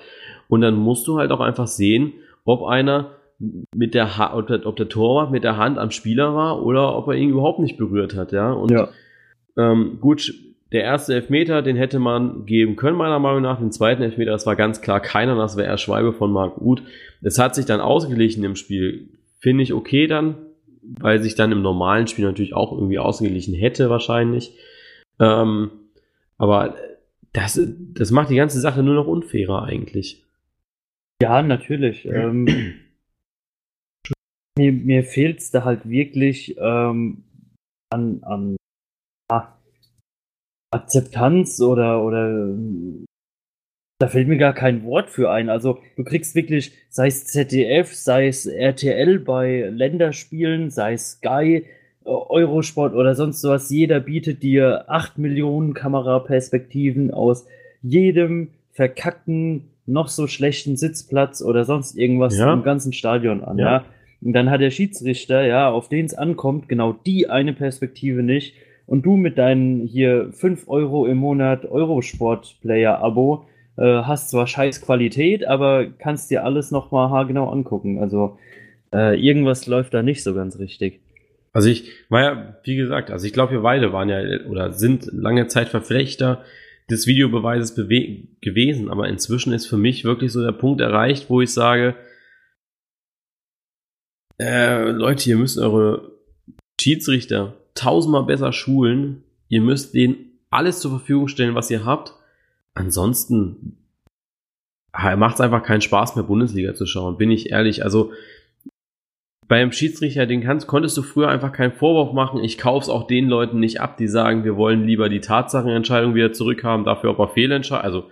[0.48, 2.12] Und dann musst du halt auch einfach sehen,
[2.44, 3.12] ob einer
[3.74, 6.96] mit der ha ob, der, ob der Torwart mit der Hand am Spieler war oder
[6.96, 8.52] ob er ihn überhaupt nicht berührt hat, ja.
[8.52, 8.88] Und ja.
[9.56, 10.32] Ähm, gut,
[10.72, 13.58] der erste Elfmeter, den hätte man geben können, meiner Meinung nach.
[13.58, 16.82] Den zweiten Elfmeter, das war ganz klar keiner, das wäre eher Schweibe von Marc Uth.
[17.20, 19.08] Es hat sich dann ausgeglichen im Spiel.
[19.42, 20.36] Finde ich okay dann,
[20.82, 24.56] weil sich dann im normalen Spiel natürlich auch irgendwie ausgeglichen hätte, wahrscheinlich.
[25.18, 25.70] Ähm,
[26.38, 26.76] aber
[27.32, 27.60] das,
[27.94, 30.24] das macht die ganze Sache nur noch unfairer eigentlich.
[31.20, 32.04] Ja, natürlich.
[32.06, 32.46] Ähm,
[34.56, 37.24] mir mir fehlt es da halt wirklich ähm,
[37.90, 38.56] an, an
[39.30, 39.58] ja,
[40.70, 42.54] Akzeptanz oder, oder
[44.02, 45.48] da fällt mir gar kein Wort für ein.
[45.48, 51.64] Also du kriegst wirklich, sei es ZDF, sei es RTL bei Länderspielen, sei es Sky,
[52.04, 57.46] Eurosport oder sonst sowas, jeder bietet dir 8 Millionen Kameraperspektiven aus
[57.80, 62.52] jedem verkackten noch so schlechten Sitzplatz oder sonst irgendwas ja.
[62.52, 63.64] im ganzen Stadion an, ja.
[63.64, 63.84] ja.
[64.20, 68.54] Und dann hat der Schiedsrichter, ja, auf den es ankommt, genau die eine Perspektive nicht.
[68.86, 73.44] Und du mit deinen hier 5 Euro im Monat Eurosport-Player-Abo
[73.76, 77.98] äh, hast zwar scheiß Qualität, aber kannst dir alles nochmal haargenau angucken.
[77.98, 78.38] Also
[78.92, 81.00] äh, irgendwas läuft da nicht so ganz richtig.
[81.52, 85.06] Also ich war ja, wie gesagt, also ich glaube, wir beide waren ja oder sind
[85.12, 86.44] lange Zeit Verflechter
[86.90, 91.52] des Videobeweises gewesen, aber inzwischen ist für mich wirklich so der Punkt erreicht, wo ich
[91.52, 91.94] sage,
[94.40, 96.12] äh, Leute, ihr müsst eure
[96.80, 102.14] Schiedsrichter tausendmal besser schulen, ihr müsst denen alles zur Verfügung stellen, was ihr habt.
[102.74, 103.78] Ansonsten
[104.92, 107.84] macht es einfach keinen Spaß mehr, Bundesliga zu schauen, bin ich ehrlich.
[107.84, 108.12] Also
[109.48, 112.42] beim Schiedsrichter, den kannst, konntest du früher einfach keinen Vorwurf machen.
[112.42, 116.32] Ich kauf's auch den Leuten nicht ab, die sagen, wir wollen lieber die Tatsachenentscheidung wieder
[116.32, 118.10] zurückhaben, dafür aber Fehlentscheidungen, also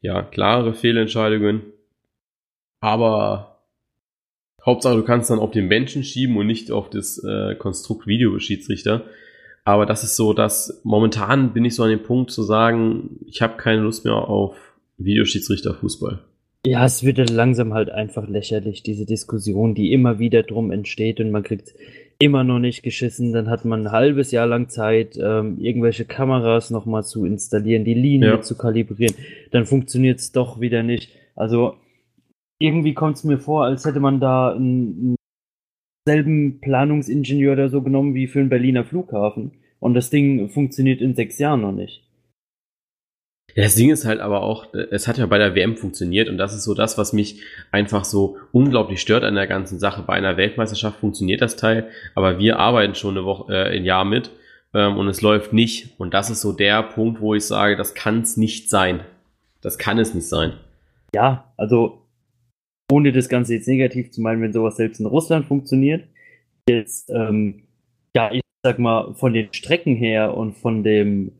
[0.00, 1.62] ja, klare Fehlentscheidungen.
[2.80, 3.58] Aber
[4.64, 9.04] Hauptsache, du kannst dann auf den Menschen schieben und nicht auf das äh, Konstrukt Videoschiedsrichter.
[9.68, 13.42] Aber das ist so, dass momentan bin ich so an dem Punkt zu sagen, ich
[13.42, 14.56] habe keine Lust mehr auf
[14.96, 16.20] Videoschiedsrichter Fußball.
[16.64, 21.30] Ja, es wird langsam halt einfach lächerlich, diese Diskussion, die immer wieder drum entsteht und
[21.30, 21.74] man kriegt
[22.18, 23.34] immer noch nicht geschissen.
[23.34, 27.92] Dann hat man ein halbes Jahr lang Zeit, ähm, irgendwelche Kameras nochmal zu installieren, die
[27.92, 28.40] Linie ja.
[28.40, 29.16] zu kalibrieren.
[29.50, 31.10] Dann funktioniert es doch wieder nicht.
[31.36, 31.74] Also
[32.58, 35.16] irgendwie kommt es mir vor, als hätte man da einen, einen
[36.06, 39.52] selben Planungsingenieur oder so genommen wie für einen Berliner Flughafen.
[39.80, 42.02] Und das Ding funktioniert in sechs Jahren noch nicht.
[43.54, 46.38] Ja, das Ding ist halt aber auch, es hat ja bei der WM funktioniert und
[46.38, 50.02] das ist so das, was mich einfach so unglaublich stört an der ganzen Sache.
[50.06, 54.04] Bei einer Weltmeisterschaft funktioniert das Teil, aber wir arbeiten schon eine Woche, äh, ein Jahr
[54.04, 54.30] mit
[54.74, 55.98] ähm, und es läuft nicht.
[55.98, 59.00] Und das ist so der Punkt, wo ich sage, das kann es nicht sein.
[59.60, 60.52] Das kann es nicht sein.
[61.14, 62.02] Ja, also
[62.92, 66.04] ohne das Ganze jetzt negativ zu meinen, wenn sowas selbst in Russland funktioniert,
[66.68, 67.64] jetzt, ähm,
[68.14, 71.32] ja, ich sag mal, von den Strecken her und von dem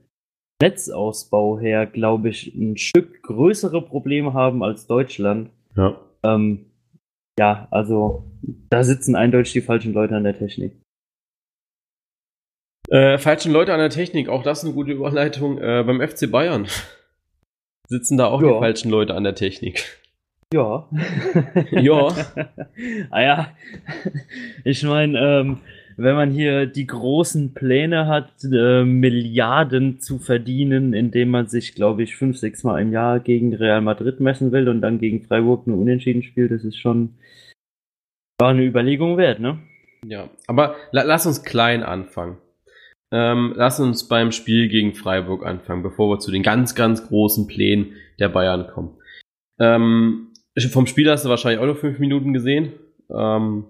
[0.61, 5.51] Netzausbau her, glaube ich, ein Stück größere Probleme haben als Deutschland.
[5.77, 6.01] Ja.
[6.25, 6.67] Ähm,
[7.39, 8.25] ja, also
[8.69, 10.81] da sitzen eindeutig die falschen Leute an der Technik.
[12.91, 15.59] Äh, falschen Leute an der Technik, auch das ist eine gute Überleitung.
[15.59, 16.67] Äh, beim FC Bayern
[17.89, 18.53] sitzen da auch ja.
[18.53, 20.01] die falschen Leute an der Technik.
[20.53, 20.89] Ja.
[21.71, 22.09] ja.
[23.11, 23.53] ah ja,
[24.65, 25.59] ich meine, ähm,
[25.99, 32.05] wenn man hier die großen Pläne hat, äh, Milliarden zu verdienen, indem man sich, glaube
[32.05, 35.67] ich, fünf, sechs Mal im Jahr gegen Real Madrid messen will und dann gegen Freiburg
[35.67, 37.15] nur unentschieden spielt, das ist schon,
[38.41, 39.59] War eine Überlegung wert, ne?
[40.07, 42.39] Ja, aber la lass uns klein anfangen.
[43.11, 47.49] Ähm, lass uns beim Spiel gegen Freiburg anfangen, bevor wir zu den ganz, ganz großen
[47.49, 48.99] Plänen der Bayern kommen.
[49.59, 50.29] Ähm,
[50.71, 52.75] vom Spiel hast du wahrscheinlich auch noch fünf Minuten gesehen.
[53.11, 53.65] Ähm,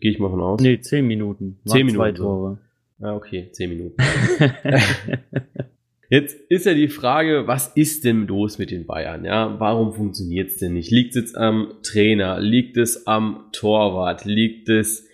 [0.00, 0.60] Gehe ich mal von aus.
[0.60, 1.58] Nee, zehn Minuten.
[1.66, 1.96] Zehn Minuten.
[1.96, 2.58] Zwei Tore.
[3.00, 3.96] Ah, okay, zehn Minuten.
[6.10, 9.26] Jetzt ist ja die Frage, was ist denn los mit den Bayern?
[9.26, 10.90] Ja, warum funktioniert es denn nicht?
[10.90, 12.40] Liegt es jetzt am Trainer?
[12.40, 14.24] Liegt es am Torwart?
[14.24, 15.06] Liegt es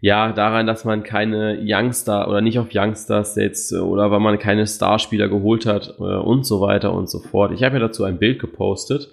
[0.00, 4.68] ja daran, dass man keine Youngster oder nicht auf Youngsters setzt oder weil man keine
[4.68, 7.50] Starspieler geholt hat äh, und so weiter und so fort?
[7.50, 9.10] Ich habe ja dazu ein Bild gepostet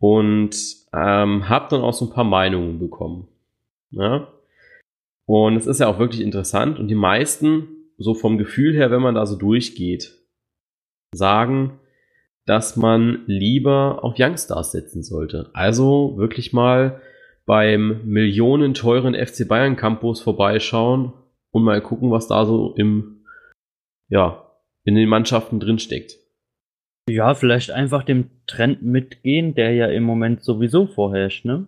[0.00, 0.56] und
[0.92, 3.28] ähm, habe dann auch so ein paar Meinungen bekommen.
[3.92, 4.26] Ja?
[5.26, 9.02] Und es ist ja auch wirklich interessant und die meisten, so vom Gefühl her, wenn
[9.02, 10.14] man da so durchgeht,
[11.12, 11.80] sagen,
[12.44, 15.50] dass man lieber auf Youngstars setzen sollte.
[15.52, 17.00] Also wirklich mal
[17.44, 21.12] beim millionenteuren FC Bayern Campus vorbeischauen
[21.50, 23.24] und mal gucken, was da so im,
[24.08, 24.46] ja,
[24.84, 26.18] in den Mannschaften drin steckt.
[27.08, 31.66] Ja, vielleicht einfach dem Trend mitgehen, der ja im Moment sowieso vorherrscht, ne?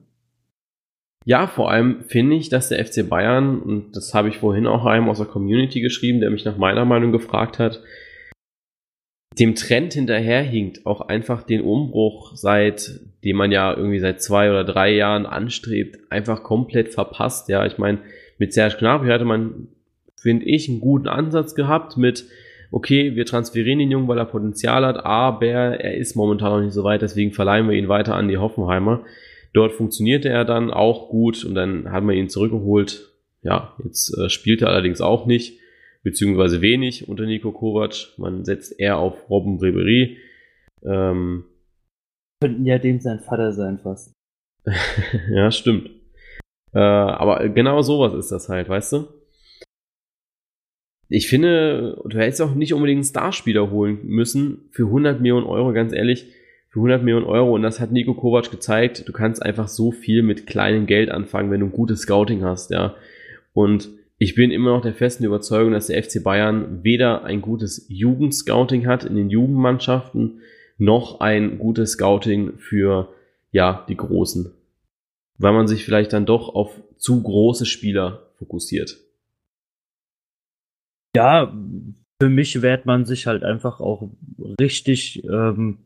[1.29, 4.87] Ja, vor allem finde ich, dass der FC Bayern, und das habe ich vorhin auch
[4.87, 7.83] einem aus der Community geschrieben, der mich nach meiner Meinung gefragt hat,
[9.39, 14.65] dem Trend hinterherhinkt, auch einfach den Umbruch, seit dem man ja irgendwie seit zwei oder
[14.65, 17.51] drei Jahren anstrebt, einfach komplett verpasst.
[17.51, 17.99] Ja, ich meine,
[18.39, 19.69] mit Serge Gnabry hatte man,
[20.19, 22.25] finde ich, einen guten Ansatz gehabt mit,
[22.71, 26.73] okay, wir transferieren den Jungen, weil er Potenzial hat, aber er ist momentan noch nicht
[26.73, 29.05] so weit, deswegen verleihen wir ihn weiter an die Hoffenheimer.
[29.53, 33.13] Dort funktionierte er dann auch gut und dann hat man ihn zurückgeholt.
[33.43, 35.59] Ja, jetzt äh, spielt er allerdings auch nicht
[36.03, 38.19] beziehungsweise wenig unter Nico Kovac.
[38.19, 40.19] Man setzt eher auf Robben Brebery.
[40.83, 41.45] Ähm,
[42.41, 44.13] Könnten ja dem sein Vater sein fast.
[45.31, 45.91] ja, stimmt.
[46.73, 49.09] Äh, aber genau sowas ist das halt, weißt du?
[51.09, 55.73] Ich finde, du hättest auch nicht unbedingt einen Starspieler holen müssen für 100 Millionen Euro,
[55.73, 56.27] ganz ehrlich.
[56.71, 60.23] Für 100 Millionen Euro, und das hat Nico Kovac gezeigt, du kannst einfach so viel
[60.23, 62.95] mit kleinem Geld anfangen, wenn du ein gutes Scouting hast, ja.
[63.55, 67.87] Und ich bin immer noch der festen Überzeugung, dass der FC Bayern weder ein gutes
[67.89, 70.41] Jugendscouting hat in den Jugendmannschaften,
[70.77, 73.09] noch ein gutes Scouting für,
[73.53, 74.53] ja, die Großen.
[75.39, 78.99] Weil man sich vielleicht dann doch auf zu große Spieler fokussiert.
[81.17, 81.53] Ja,
[82.21, 84.11] für mich wehrt man sich halt einfach auch
[84.61, 85.79] richtig, ähm,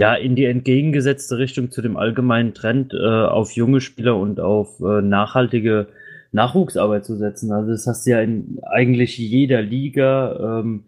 [0.00, 4.80] ja, in die entgegengesetzte Richtung zu dem allgemeinen Trend äh, auf junge Spieler und auf
[4.80, 5.88] äh, nachhaltige
[6.32, 7.52] Nachwuchsarbeit zu setzen.
[7.52, 10.60] Also das hast du ja in eigentlich jeder Liga.
[10.60, 10.84] Ähm,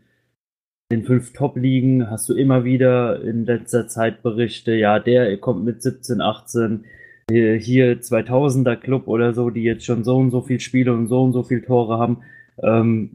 [0.89, 5.83] in fünf Top-Ligen hast du immer wieder in letzter Zeit Berichte, ja, der kommt mit
[5.83, 6.85] 17, 18,
[7.29, 11.25] hier 2000er Club oder so, die jetzt schon so und so viel Spiele und so
[11.25, 12.19] und so viel Tore haben.
[12.63, 13.11] Ähm,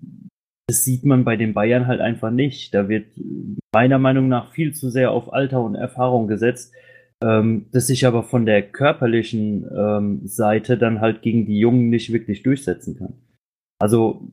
[0.67, 2.73] das sieht man bei den Bayern halt einfach nicht.
[2.73, 3.07] Da wird
[3.73, 6.73] meiner Meinung nach viel zu sehr auf Alter und Erfahrung gesetzt
[7.23, 12.11] ähm, das sich aber von der körperlichen ähm, Seite dann halt gegen die Jungen nicht
[12.11, 13.13] wirklich durchsetzen kann.
[13.79, 14.27] Also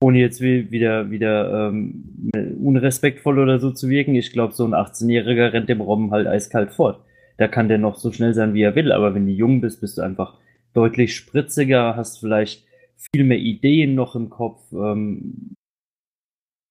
[0.00, 5.52] ohne jetzt wieder, wieder ähm, unrespektvoll oder so zu wirken, ich glaube, so ein 18-Jähriger
[5.52, 7.02] rennt dem Robben halt eiskalt fort.
[7.36, 9.80] Da kann der noch so schnell sein, wie er will, aber wenn du jung bist,
[9.80, 10.38] bist du einfach
[10.72, 12.63] deutlich spritziger, hast vielleicht
[12.96, 14.60] viel mehr Ideen noch im Kopf.
[14.72, 15.54] Ähm,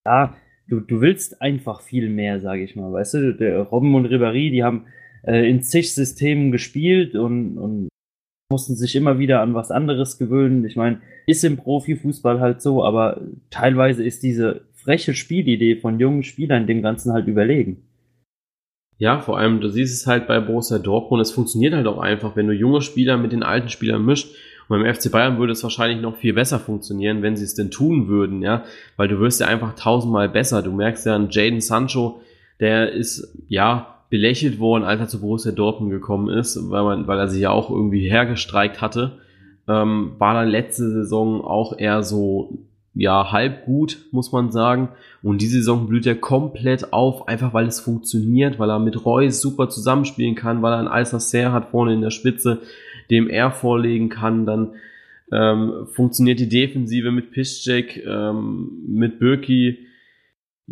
[0.05, 0.35] ja,
[0.67, 2.91] du, du willst einfach viel mehr, sage ich mal.
[2.91, 4.85] Weißt du, der Robben und Ribéry, die haben
[5.23, 7.89] äh, in zig Systemen gespielt und, und
[8.51, 10.65] mussten sich immer wieder an was anderes gewöhnen.
[10.65, 16.23] Ich meine, ist im Profifußball halt so, aber teilweise ist diese freche Spielidee von jungen
[16.23, 17.83] Spielern dem Ganzen halt überlegen.
[18.97, 22.35] Ja, vor allem, du siehst es halt bei Borussia Dortmund, es funktioniert halt auch einfach,
[22.35, 24.35] wenn du junge Spieler mit den alten Spielern mischt.
[24.73, 28.07] Beim FC Bayern würde es wahrscheinlich noch viel besser funktionieren, wenn sie es denn tun
[28.07, 28.63] würden, ja,
[28.97, 30.63] weil du wirst ja einfach tausendmal besser.
[30.63, 32.21] Du merkst ja an Jaden Sancho,
[32.59, 37.19] der ist, ja, belächelt worden, als er zu Borussia Dortmund gekommen ist, weil, man, weil
[37.19, 39.19] er sich ja auch irgendwie hergestreikt hatte.
[39.67, 42.57] Ähm, war dann letzte Saison auch eher so,
[42.95, 44.89] ja, halb gut, muss man sagen.
[45.21, 49.39] Und diese Saison blüht er komplett auf, einfach weil es funktioniert, weil er mit Reus
[49.39, 52.61] super zusammenspielen kann, weil er einen Alsacer hat vorne in der Spitze,
[53.09, 54.45] dem er vorlegen kann.
[54.45, 54.73] Dann
[55.31, 59.87] ähm, funktioniert die Defensive mit Piszczek, ähm, mit Birki,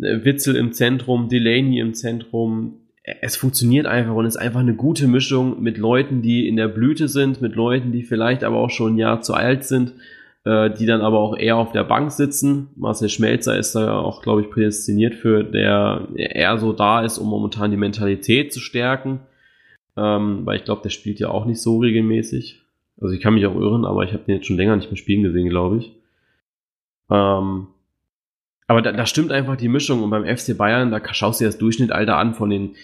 [0.00, 2.82] äh, Witzel im Zentrum, Delaney im Zentrum,
[3.20, 7.08] es funktioniert einfach und ist einfach eine gute Mischung mit Leuten, die in der Blüte
[7.08, 9.94] sind, mit Leuten, die vielleicht aber auch schon ein Jahr zu alt sind,
[10.44, 12.68] äh, die dann aber auch eher auf der Bank sitzen.
[12.76, 17.28] Marcel Schmelzer ist da auch, glaube ich, prädestiniert für, der eher so da ist, um
[17.28, 19.20] momentan die Mentalität zu stärken.
[19.96, 22.62] Ähm, weil ich glaube, der spielt ja auch nicht so regelmäßig.
[23.00, 24.96] Also ich kann mich auch irren, aber ich habe den jetzt schon länger nicht mehr
[24.96, 25.92] spielen gesehen, glaube ich.
[27.10, 27.66] Ähm,
[28.68, 31.48] aber da, da stimmt einfach die Mischung und beim FC Bayern, da schaust du dir
[31.48, 32.76] das Durchschnittalter an von den,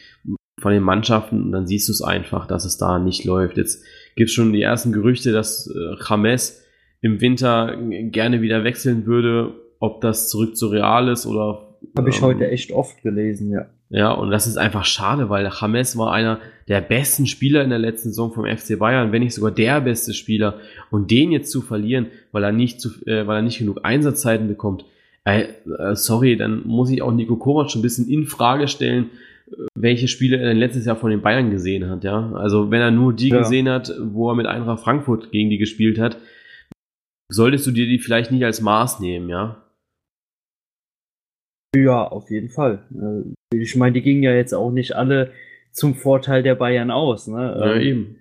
[0.60, 3.56] von den Mannschaften und dann siehst du es einfach, dass es da nicht läuft.
[3.56, 3.84] Jetzt
[4.16, 6.62] gibt es schon die ersten Gerüchte, dass äh, James
[7.00, 7.76] im Winter
[8.10, 11.76] gerne wieder wechseln würde, ob das zurück zu Real ist oder.
[11.96, 13.66] Habe ich ähm, heute echt oft gelesen, ja.
[13.90, 17.78] Ja, und das ist einfach schade, weil James war einer der besten Spieler in der
[17.78, 20.60] letzten Saison vom FC Bayern, wenn nicht sogar der beste Spieler.
[20.90, 24.48] Und den jetzt zu verlieren, weil er nicht, zu, äh, weil er nicht genug Einsatzzeiten
[24.48, 24.84] bekommt,
[25.24, 25.46] äh,
[25.78, 29.10] äh, sorry, dann muss ich auch Nico Kovac ein bisschen in Frage stellen,
[29.50, 32.32] äh, welche Spiele er denn letztes Jahr von den Bayern gesehen hat, ja.
[32.32, 33.38] Also wenn er nur die ja.
[33.38, 36.18] gesehen hat, wo er mit Eintracht Frankfurt gegen die gespielt hat,
[37.30, 39.62] solltest du dir die vielleicht nicht als Maß nehmen, ja.
[41.76, 42.84] Ja, auf jeden Fall.
[42.94, 45.32] Äh, ich meine, die gingen ja jetzt auch nicht alle
[45.72, 47.26] zum Vorteil der Bayern aus.
[47.26, 47.56] Ne?
[47.58, 48.16] Ja, ähm, eben.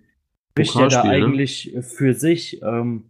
[0.51, 1.09] Spricht ja da ne?
[1.09, 1.83] eigentlich ne?
[1.83, 2.61] für sich.
[2.63, 3.09] Ähm,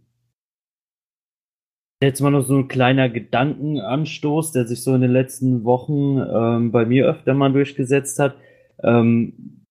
[2.02, 6.70] jetzt mal noch so ein kleiner Gedankenanstoß, der sich so in den letzten Wochen ähm,
[6.70, 8.36] bei mir öfter mal durchgesetzt hat.
[8.82, 9.64] Ähm,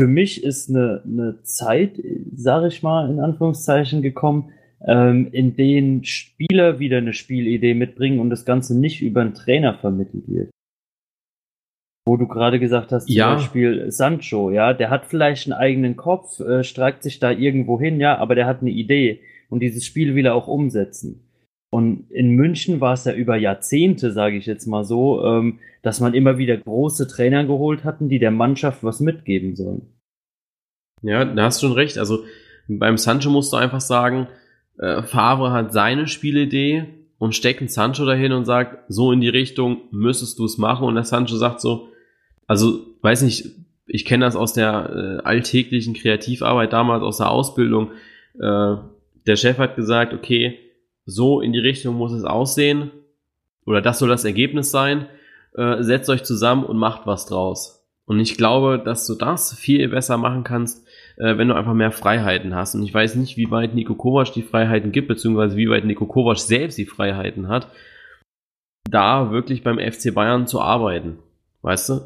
[0.00, 2.00] für mich ist eine, eine Zeit,
[2.34, 4.52] sage ich mal, in Anführungszeichen gekommen,
[4.86, 9.74] ähm, in denen Spieler wieder eine Spielidee mitbringen und das Ganze nicht über einen Trainer
[9.74, 10.50] vermittelt wird.
[12.06, 13.34] Wo du gerade gesagt hast, zum ja.
[13.34, 17.98] Beispiel Sancho, ja, der hat vielleicht einen eigenen Kopf, äh, streikt sich da irgendwo hin,
[17.98, 21.24] ja, aber der hat eine Idee und dieses Spiel will er auch umsetzen.
[21.70, 25.98] Und in München war es ja über Jahrzehnte, sage ich jetzt mal so, ähm, dass
[25.98, 29.82] man immer wieder große Trainer geholt hatten, die der Mannschaft was mitgeben sollen.
[31.02, 31.98] Ja, da hast du schon recht.
[31.98, 32.24] Also
[32.68, 34.28] beim Sancho musst du einfach sagen,
[34.78, 36.84] äh, Favre hat seine Spielidee
[37.18, 40.86] und steckt einen Sancho dahin und sagt, so in die Richtung müsstest du es machen.
[40.86, 41.88] Und der Sancho sagt so,
[42.46, 43.50] also weiß nicht,
[43.86, 47.92] ich kenne das aus der äh, alltäglichen Kreativarbeit damals, aus der Ausbildung.
[48.40, 48.76] Äh,
[49.26, 50.58] der Chef hat gesagt, okay,
[51.06, 52.90] so in die Richtung muss es aussehen
[53.66, 55.06] oder das soll das Ergebnis sein.
[55.54, 57.86] Äh, setzt euch zusammen und macht was draus.
[58.06, 60.86] Und ich glaube, dass du das viel besser machen kannst,
[61.16, 62.74] äh, wenn du einfach mehr Freiheiten hast.
[62.74, 66.06] Und ich weiß nicht, wie weit Nico Kovac die Freiheiten gibt, beziehungsweise wie weit Nico
[66.06, 67.68] Kovac selbst die Freiheiten hat,
[68.90, 71.18] da wirklich beim FC Bayern zu arbeiten.
[71.62, 72.00] Weißt du?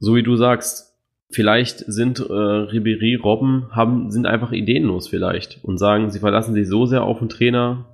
[0.00, 0.96] So wie du sagst,
[1.30, 6.68] vielleicht sind äh, Ribery, Robben, haben, sind einfach ideenlos vielleicht und sagen, sie verlassen sich
[6.68, 7.86] so sehr auf den Trainer.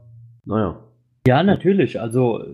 [0.45, 0.81] Naja.
[1.27, 2.01] Ja, natürlich.
[2.01, 2.45] Also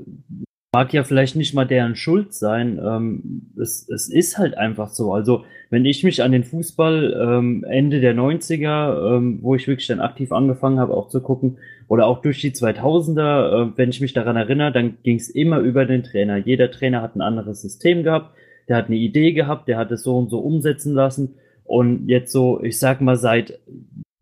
[0.74, 2.80] mag ja vielleicht nicht mal deren Schuld sein.
[2.82, 5.12] Ähm, es, es ist halt einfach so.
[5.12, 9.86] Also, wenn ich mich an den Fußball ähm, Ende der 90er, ähm, wo ich wirklich
[9.86, 14.00] dann aktiv angefangen habe, auch zu gucken, oder auch durch die 2000er, äh, wenn ich
[14.00, 16.38] mich daran erinnere, dann ging es immer über den Trainer.
[16.38, 18.34] Jeder Trainer hat ein anderes System gehabt,
[18.68, 21.34] der hat eine Idee gehabt, der hat es so und so umsetzen lassen.
[21.64, 23.60] Und jetzt so, ich sag mal, seit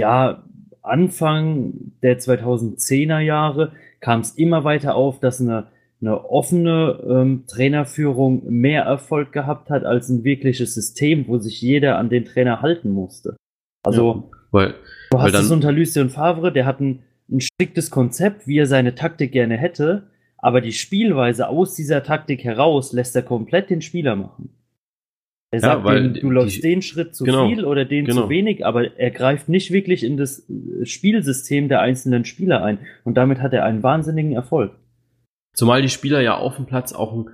[0.01, 0.43] ja,
[0.82, 5.66] Anfang der 2010er Jahre kam es immer weiter auf, dass eine
[6.01, 11.99] eine offene ähm, Trainerführung mehr Erfolg gehabt hat als ein wirkliches System, wo sich jeder
[11.99, 13.36] an den Trainer halten musste.
[13.82, 14.74] Also, ja, weil,
[15.11, 18.95] du hast es unter Lucien Favre, der hat ein, ein striktes Konzept, wie er seine
[18.95, 20.10] Taktik gerne hätte,
[20.43, 24.51] aber die Spielweise aus dieser Taktik heraus lässt er komplett den Spieler machen.
[25.53, 28.22] Er sagt, ja, dem, du läufst die, den Schritt zu genau, viel oder den genau.
[28.22, 32.78] zu wenig, aber er greift nicht wirklich in das äh, Spielsystem der einzelnen Spieler ein.
[33.03, 34.72] Und damit hat er einen wahnsinnigen Erfolg.
[35.53, 37.30] Zumal die Spieler ja auf dem Platz auch ein,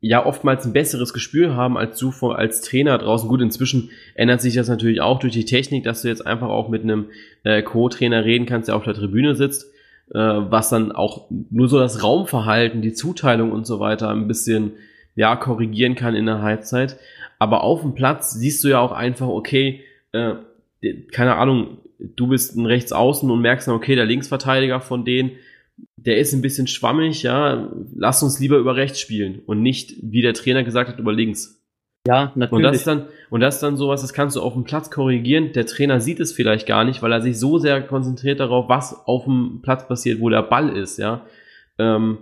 [0.00, 3.28] ja oftmals ein besseres Gespür haben als du als Trainer draußen.
[3.28, 6.68] Gut, inzwischen ändert sich das natürlich auch durch die Technik, dass du jetzt einfach auch
[6.70, 7.06] mit einem
[7.44, 9.72] äh, Co-Trainer reden kannst, der auf der Tribüne sitzt,
[10.14, 14.72] äh, was dann auch nur so das Raumverhalten, die Zuteilung und so weiter ein bisschen
[15.16, 16.96] ja korrigieren kann in der Halbzeit.
[17.38, 19.82] Aber auf dem Platz siehst du ja auch einfach, okay,
[20.12, 20.34] äh,
[21.12, 25.32] keine Ahnung, du bist ein Rechtsaußen und merkst dann, okay, der Linksverteidiger von denen
[25.96, 30.22] der ist ein bisschen schwammig, ja, lass uns lieber über rechts spielen und nicht, wie
[30.22, 31.59] der Trainer gesagt hat, über links.
[32.06, 32.52] Ja, natürlich.
[32.52, 34.90] Und das ist dann, und das ist dann sowas, das kannst du auf dem Platz
[34.90, 35.52] korrigieren.
[35.52, 39.06] Der Trainer sieht es vielleicht gar nicht, weil er sich so sehr konzentriert darauf, was
[39.06, 41.26] auf dem Platz passiert, wo der Ball ist, ja.
[41.78, 42.18] Ähm,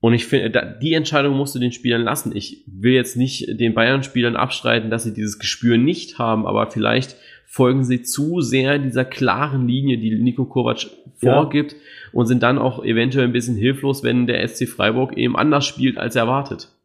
[0.00, 2.34] und ich finde, die Entscheidung musst du den Spielern lassen.
[2.34, 7.16] Ich will jetzt nicht den Bayern-Spielern abstreiten, dass sie dieses Gespür nicht haben, aber vielleicht
[7.46, 10.86] folgen sie zu sehr dieser klaren Linie, die Nico Kovac
[11.16, 11.78] vorgibt ja.
[12.12, 15.98] und sind dann auch eventuell ein bisschen hilflos, wenn der SC Freiburg eben anders spielt
[15.98, 16.75] als erwartet.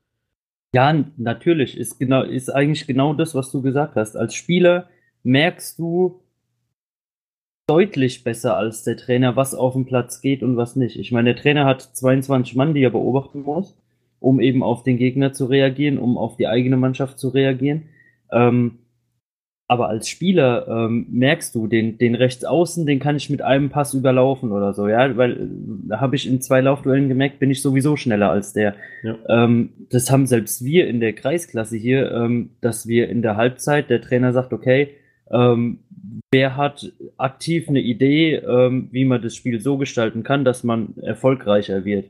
[0.74, 4.16] Ja, natürlich ist genau ist eigentlich genau das, was du gesagt hast.
[4.16, 4.90] Als Spieler
[5.24, 6.22] merkst du
[7.68, 10.98] deutlich besser als der Trainer, was auf dem Platz geht und was nicht.
[10.98, 13.78] Ich meine, der Trainer hat 22 Mann, die er beobachten muss,
[14.20, 17.90] um eben auf den Gegner zu reagieren, um auf die eigene Mannschaft zu reagieren.
[18.32, 18.80] Ähm,
[19.72, 23.70] Aber als Spieler ähm, merkst du, den, den rechts außen, den kann ich mit einem
[23.70, 25.48] Pass überlaufen oder so, ja, weil
[25.88, 28.76] da äh, habe ich in zwei Laufduellen gemerkt, bin ich sowieso schneller als der.
[29.02, 29.16] Ja.
[29.30, 33.90] Ähm, das haben selbst wir in der Kreisklasse hier, ähm, dass wir in der Halbzeit,
[33.90, 34.90] der Trainer sagt, okay,
[35.32, 35.80] ähm,
[36.34, 40.96] wer hat aktiv eine Idee, ähm, wie man das Spiel so gestalten kann, dass man
[41.02, 42.08] erfolgreicher wird.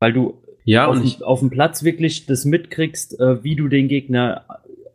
[0.00, 3.86] Weil du ja, auf, ich, auf dem Platz wirklich das mitkriegst, äh, wie du den
[3.86, 4.44] Gegner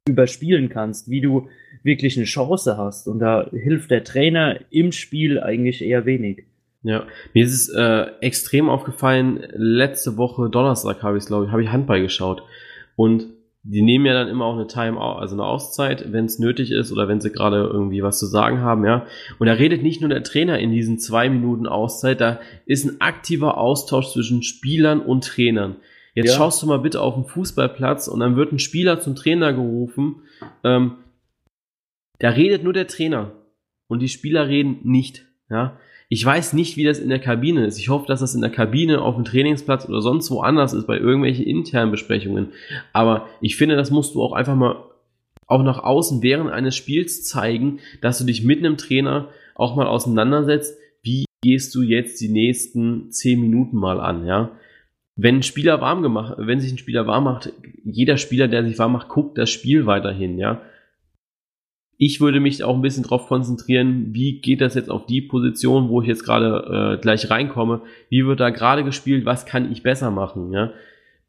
[0.10, 1.48] überspielen kannst, wie du
[1.86, 3.08] wirklich eine Chance hast.
[3.08, 6.44] Und da hilft der Trainer im Spiel eigentlich eher wenig.
[6.84, 11.64] Ja, mir ist es äh, extrem aufgefallen, letzte Woche Donnerstag habe ich glaube ich, habe
[11.64, 12.44] ich Handball geschaut.
[12.96, 13.28] Und
[13.64, 16.92] die nehmen ja dann immer auch eine Time, also eine Auszeit, wenn es nötig ist
[16.92, 19.08] oder wenn sie gerade irgendwie was zu sagen haben, ja.
[19.40, 23.02] Und da redet nicht nur der Trainer in diesen zwei Minuten Auszeit, da ist ein
[23.02, 25.78] aktiver Austausch zwischen Spielern und Trainern.
[26.14, 26.38] Jetzt ja.
[26.38, 30.18] schaust du mal bitte auf den Fußballplatz und dann wird ein Spieler zum Trainer gerufen.
[30.64, 30.98] Ähm,
[32.20, 33.32] da redet nur der Trainer
[33.88, 35.26] und die Spieler reden nicht.
[35.50, 35.78] Ja,
[36.10, 37.80] ich weiß nicht, wie das in der Kabine ist.
[37.80, 40.88] Ich hoffe, dass das in der Kabine, auf dem Trainingsplatz oder sonst wo anders ist,
[40.88, 42.50] bei irgendwelchen internen Besprechungen.
[42.94, 44.84] Aber ich finde, das musst du auch einfach mal
[45.48, 49.88] auch nach außen während eines Spiels zeigen, dass du dich mit einem Trainer auch mal
[49.88, 50.78] auseinandersetzt.
[51.04, 54.52] Wie gehst du jetzt die nächsten zehn Minuten mal an, ja?
[55.18, 57.54] Wenn ein Spieler warm gemacht, wenn sich ein Spieler warm macht,
[57.86, 60.62] jeder Spieler, der sich warm macht, guckt das Spiel weiterhin, ja
[61.98, 65.90] ich würde mich auch ein bisschen darauf konzentrieren, wie geht das jetzt auf die Position,
[65.90, 69.84] wo ich jetzt gerade äh, gleich reinkomme, wie wird da gerade gespielt, was kann ich
[69.84, 70.72] besser machen, ja.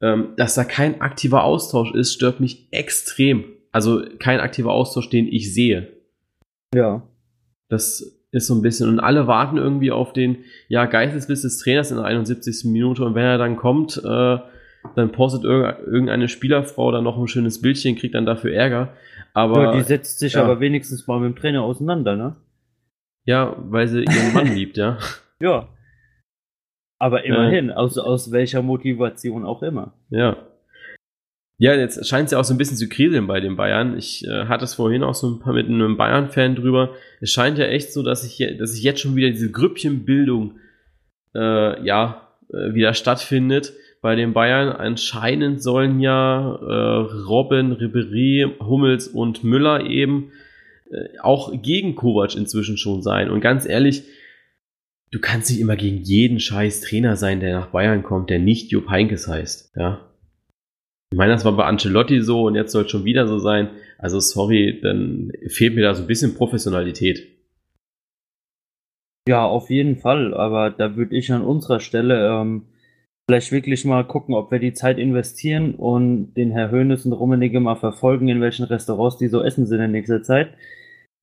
[0.02, 3.44] Ähm, dass da kein aktiver Austausch ist, stört mich extrem.
[3.72, 5.88] Also kein aktiver Austausch, den ich sehe.
[6.74, 7.02] Ja.
[7.68, 10.38] Das ist so ein bisschen, und alle warten irgendwie auf den,
[10.68, 12.70] ja, Geistesblitz des Trainers in der 71.
[12.70, 14.38] Minute und wenn er dann kommt, äh,
[14.94, 18.92] dann postet irgendeine Spielerfrau dann noch ein schönes Bildchen, kriegt dann dafür Ärger.
[19.36, 20.42] Aber, ja, die setzt sich ja.
[20.42, 22.36] aber wenigstens mal mit dem Trainer auseinander, ne?
[23.26, 24.96] Ja, weil sie ihren Mann liebt, ja.
[25.40, 25.68] Ja.
[26.98, 27.74] Aber immerhin, ja.
[27.74, 29.92] aus, aus welcher Motivation auch immer.
[30.08, 30.38] Ja.
[31.58, 33.98] Ja, jetzt scheint es ja auch so ein bisschen zu kriseln bei den Bayern.
[33.98, 36.94] Ich äh, hatte es vorhin auch so ein paar mit einem Bayern-Fan drüber.
[37.20, 40.60] Es scheint ja echt so, dass ich, dass ich jetzt schon wieder diese Grüppchenbildung
[41.34, 43.74] äh, ja, äh, wieder stattfindet
[44.06, 44.68] bei den Bayern.
[44.68, 50.30] Anscheinend sollen ja äh, Robben, Ribery, Hummels und Müller eben
[50.92, 53.28] äh, auch gegen Kovac inzwischen schon sein.
[53.28, 54.04] Und ganz ehrlich,
[55.10, 58.70] du kannst nicht immer gegen jeden scheiß Trainer sein, der nach Bayern kommt, der nicht
[58.70, 59.74] Jupp Heinkes heißt.
[59.74, 60.08] Ja.
[61.10, 63.70] Ich meine, das war bei Ancelotti so und jetzt soll es schon wieder so sein.
[63.98, 67.26] Also sorry, dann fehlt mir da so ein bisschen Professionalität.
[69.28, 70.32] Ja, auf jeden Fall.
[70.32, 72.66] Aber da würde ich an unserer Stelle ähm,
[73.26, 77.60] vielleicht wirklich mal gucken, ob wir die Zeit investieren und den Herr Hönes und Rummenigge
[77.60, 80.54] mal verfolgen, in welchen Restaurants die so essen sind in nächster Zeit.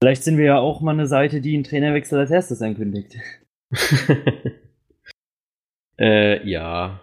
[0.01, 3.15] Vielleicht sind wir ja auch mal eine Seite, die einen Trainerwechsel als erstes ankündigt.
[5.97, 6.99] äh, ja.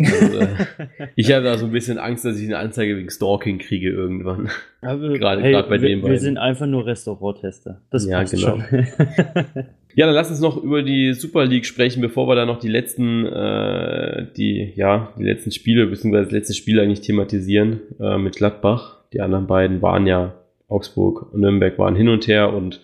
[0.00, 0.48] Also, äh,
[1.16, 4.48] ich habe da so ein bisschen Angst, dass ich eine Anzeige wegen Stalking kriege irgendwann.
[4.80, 6.12] Gerade hey, bei wir, den beiden.
[6.12, 7.82] Wir sind einfach nur Restauranttester.
[7.90, 8.60] Das ja, passt genau.
[8.60, 8.86] schon.
[9.98, 12.68] ja, dann lass uns noch über die Super League sprechen, bevor wir da noch die
[12.68, 18.36] letzten, äh, die, ja, die letzten Spiele, beziehungsweise das letzte Spiel eigentlich thematisieren äh, mit
[18.36, 19.02] Gladbach.
[19.12, 20.34] Die anderen beiden waren ja
[20.68, 22.80] Augsburg und Nürnberg waren hin und her und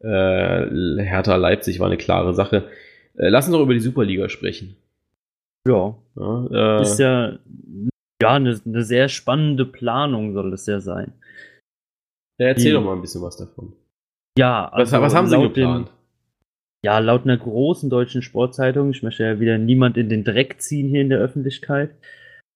[0.00, 2.64] äh, Hertha Leipzig war eine klare Sache.
[3.16, 4.74] Äh, lass uns doch über die Superliga sprechen.
[5.64, 5.96] Ja.
[6.16, 7.38] ja äh, ist ja,
[8.20, 11.12] ja eine, eine, sehr spannende Planung soll es ja sein.
[12.40, 13.74] Ja, erzähl Die, doch mal ein bisschen was davon.
[14.36, 15.86] Ja, also was, was haben sie geplant?
[15.86, 15.97] Den,
[16.84, 20.88] ja, laut einer großen deutschen Sportzeitung, ich möchte ja wieder niemand in den Dreck ziehen
[20.88, 21.90] hier in der Öffentlichkeit,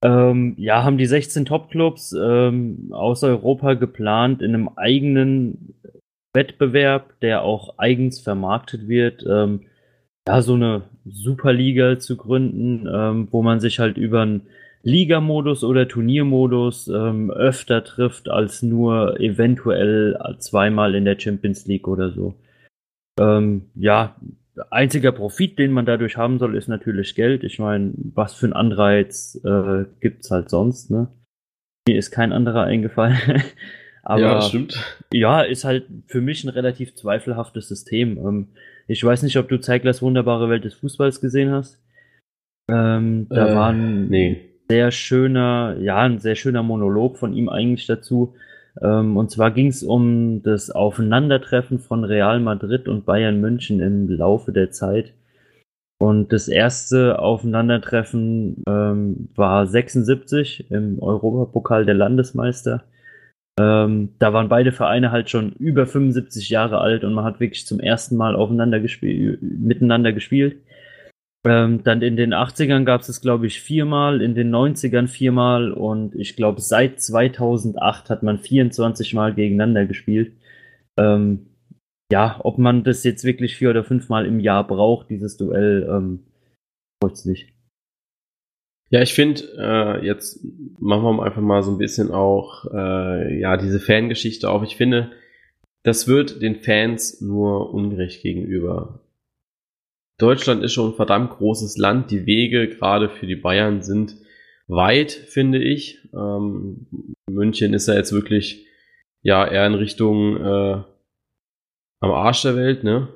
[0.04, 5.74] ähm, ja, haben die 16 Topclubs ähm, aus Europa geplant in einem eigenen
[6.34, 9.62] Wettbewerb, der auch eigens vermarktet wird, ähm,
[10.26, 14.42] ja, so eine Superliga zu gründen, ähm, wo man sich halt über einen
[14.82, 22.10] Ligamodus oder Turniermodus ähm, öfter trifft als nur eventuell zweimal in der Champions League oder
[22.10, 22.34] so.
[23.18, 24.16] Ähm, ja,
[24.70, 27.44] einziger Profit, den man dadurch haben soll, ist natürlich Geld.
[27.44, 31.08] Ich meine, was für ein Anreiz äh, gibt's halt sonst, ne?
[31.88, 33.18] Mir ist kein anderer eingefallen.
[34.04, 34.98] Aber ja, stimmt.
[35.12, 38.18] Ja, ist halt für mich ein relativ zweifelhaftes System.
[38.18, 38.48] Ähm,
[38.88, 41.80] ich weiß nicht, ob du Zeiglers wunderbare Welt des Fußballs gesehen hast.
[42.68, 44.40] Ähm, da äh, war ein nee.
[44.68, 48.34] sehr schöner, ja, ein sehr schöner Monolog von ihm eigentlich dazu.
[48.80, 54.08] Ähm, und zwar ging es um das Aufeinandertreffen von Real Madrid und Bayern München im
[54.08, 55.12] Laufe der Zeit.
[56.00, 62.82] Und das erste Aufeinandertreffen ähm, war 76 im Europapokal der Landesmeister.
[63.60, 67.66] Ähm, da waren beide Vereine halt schon über 75 Jahre alt und man hat wirklich
[67.66, 70.56] zum ersten Mal aufeinander gespielt, miteinander gespielt.
[71.44, 75.72] Ähm, dann in den 80ern gab es es, glaube ich, viermal, in den 90ern viermal
[75.72, 80.32] und ich glaube, seit 2008 hat man 24 Mal gegeneinander gespielt.
[80.96, 81.46] Ähm,
[82.12, 86.20] ja, ob man das jetzt wirklich vier oder fünfmal im Jahr braucht, dieses Duell, ähm,
[87.10, 87.52] es nicht.
[88.90, 90.44] Ja, ich finde, äh, jetzt
[90.78, 94.62] machen wir einfach mal so ein bisschen auch äh, ja diese Fangeschichte auf.
[94.62, 95.10] Ich finde,
[95.82, 99.01] das wird den Fans nur ungerecht gegenüber.
[100.18, 102.10] Deutschland ist schon ein verdammt großes Land.
[102.10, 104.16] Die Wege gerade für die Bayern sind
[104.68, 106.08] weit, finde ich.
[106.14, 108.66] Ähm, München ist ja jetzt wirklich
[109.22, 110.82] ja eher in Richtung äh,
[112.00, 113.08] am Arsch der Welt, ne?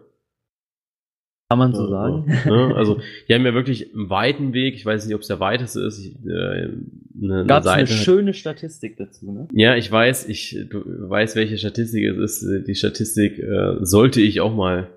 [1.49, 2.25] Kann man so sagen.
[2.27, 2.75] Ne?
[2.77, 4.75] Also, die haben ja wirklich einen weiten Weg.
[4.75, 6.05] Ich weiß nicht, ob es der weiteste ist.
[6.05, 6.73] Ich, äh,
[7.23, 9.49] eine, Gab es eine, eine schöne Statistik dazu, ne?
[9.53, 10.29] Ja, ich weiß.
[10.29, 12.67] Ich du weißt, welche Statistik es ist.
[12.67, 14.89] Die Statistik äh, sollte ich auch mal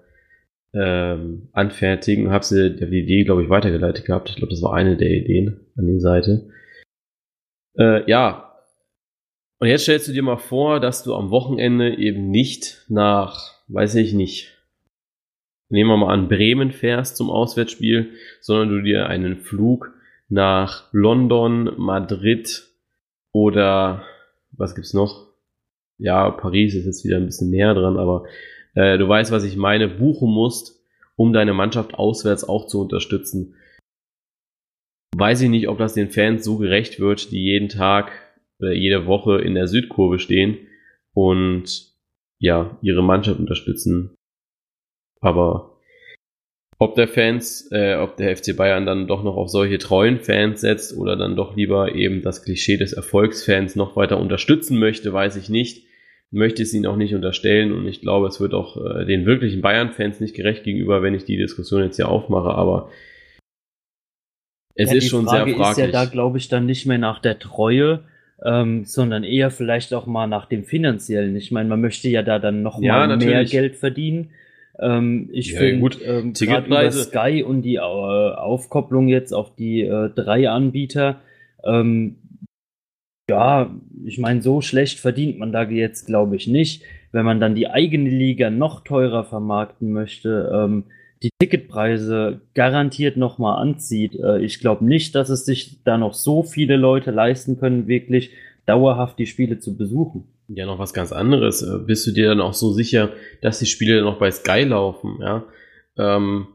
[0.74, 2.32] ähm, anfertigen.
[2.32, 4.30] Habe sie die Idee, glaube ich, weitergeleitet gehabt.
[4.30, 6.50] Ich glaube, das war eine der Ideen an die Seite.
[7.78, 8.46] Äh, ja.
[9.60, 13.96] Und jetzt stellst du dir mal vor, dass du am Wochenende eben nicht nach, weiß
[13.96, 14.58] ich nicht,
[15.70, 19.92] nehmen wir mal an, Bremen fährst zum Auswärtsspiel, sondern du dir einen Flug
[20.30, 22.68] nach London, Madrid
[23.32, 24.04] oder
[24.52, 25.28] was gibt's noch?
[25.98, 28.26] Ja, Paris ist jetzt wieder ein bisschen näher dran, aber
[28.76, 30.84] äh, du weißt, was ich meine, buchen musst,
[31.16, 33.56] um deine Mannschaft auswärts auch zu unterstützen.
[35.16, 38.12] Weiß ich nicht, ob das den Fans so gerecht wird, die jeden Tag
[38.60, 40.58] oder jede Woche in der Südkurve stehen
[41.14, 41.94] und
[42.40, 44.16] ja, ihre Mannschaft unterstützen.
[45.20, 45.80] Aber
[46.78, 50.62] ob der Fans, äh, ob der FC Bayern dann doch noch auf solche treuen Fans
[50.62, 55.36] setzt oder dann doch lieber eben das Klischee des Erfolgsfans noch weiter unterstützen möchte, weiß
[55.36, 55.86] ich nicht.
[56.32, 59.62] Möchte es ihnen auch nicht unterstellen und ich glaube, es wird auch äh, den wirklichen
[59.62, 62.90] Bayern-Fans nicht gerecht gegenüber, wenn ich die Diskussion jetzt hier aufmache, aber
[64.76, 65.86] es ja, ist schon Frage sehr fraglich.
[65.86, 68.06] ist ja da, glaube ich, dann nicht mehr nach der Treue,
[68.44, 71.36] ähm, sondern eher vielleicht auch mal nach dem finanziellen.
[71.36, 74.30] Ich meine, man möchte ja da dann noch ja, mal mehr Geld verdienen.
[74.80, 79.82] Ähm, ich ja, finde ähm, gerade über Sky und die äh, Aufkopplung jetzt auf die
[79.82, 81.20] äh, drei Anbieter,
[81.66, 82.16] ähm,
[83.30, 83.74] ja,
[84.04, 86.84] ich meine, so schlecht verdient man da jetzt, glaube ich, nicht.
[87.12, 90.84] Wenn man dann die eigene Liga noch teurer vermarkten möchte, ähm,
[91.24, 94.16] die Ticketpreise garantiert nochmal anzieht.
[94.16, 98.32] Äh, ich glaube nicht, dass es sich da noch so viele Leute leisten können, wirklich
[98.66, 100.26] dauerhaft die Spiele zu besuchen.
[100.48, 101.62] Ja, noch was ganz anderes.
[101.62, 103.10] Äh, bist du dir dann auch so sicher,
[103.42, 105.20] dass die Spiele auch bei Sky laufen?
[105.22, 105.44] Ja.
[105.98, 106.48] Ähm,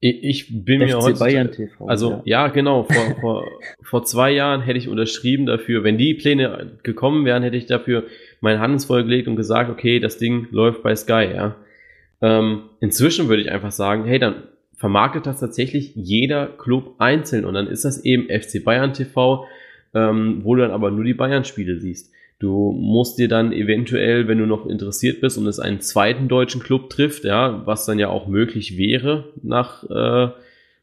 [0.00, 1.18] ich bin FC mir heute.
[1.18, 2.84] Bayern TV, also ja, ja genau.
[2.84, 3.44] Vor, vor,
[3.82, 5.84] vor zwei Jahren hätte ich unterschrieben dafür.
[5.84, 8.04] Wenn die Pläne gekommen wären, hätte ich dafür
[8.40, 11.28] mein Handelsvoll gelegt und gesagt, okay, das Ding läuft bei Sky.
[11.34, 11.56] Ja.
[12.20, 14.44] Ähm, inzwischen würde ich einfach sagen, hey, dann
[14.74, 19.46] vermarktet das tatsächlich jeder Club einzeln und dann ist das eben FC Bayern TV,
[19.94, 22.12] ähm, wo du dann aber nur die Bayern-Spiele siehst.
[22.38, 26.62] Du musst dir dann eventuell, wenn du noch interessiert bist und es einen zweiten deutschen
[26.62, 30.32] Club trifft, ja, was dann ja auch möglich wäre nach, äh,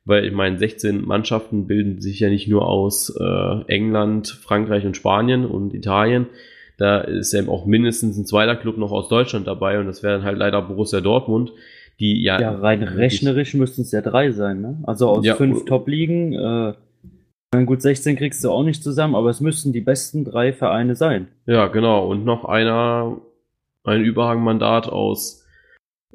[0.05, 4.97] weil ich meine, 16 Mannschaften bilden sich ja nicht nur aus äh, England, Frankreich und
[4.97, 6.25] Spanien und Italien.
[6.77, 10.17] Da ist eben auch mindestens ein zweiter Club noch aus Deutschland dabei und das wäre
[10.17, 11.53] dann halt leider Borussia Dortmund,
[11.99, 12.41] die ja.
[12.41, 14.79] Ja, rein rechnerisch müssten es ja drei sein, ne?
[14.83, 16.73] Also aus ja, fünf Top-Ligen, äh,
[17.65, 21.27] gut, 16 kriegst du auch nicht zusammen, aber es müssten die besten drei Vereine sein.
[21.45, 22.07] Ja, genau.
[22.07, 23.17] Und noch einer,
[23.83, 25.45] ein Überhangmandat aus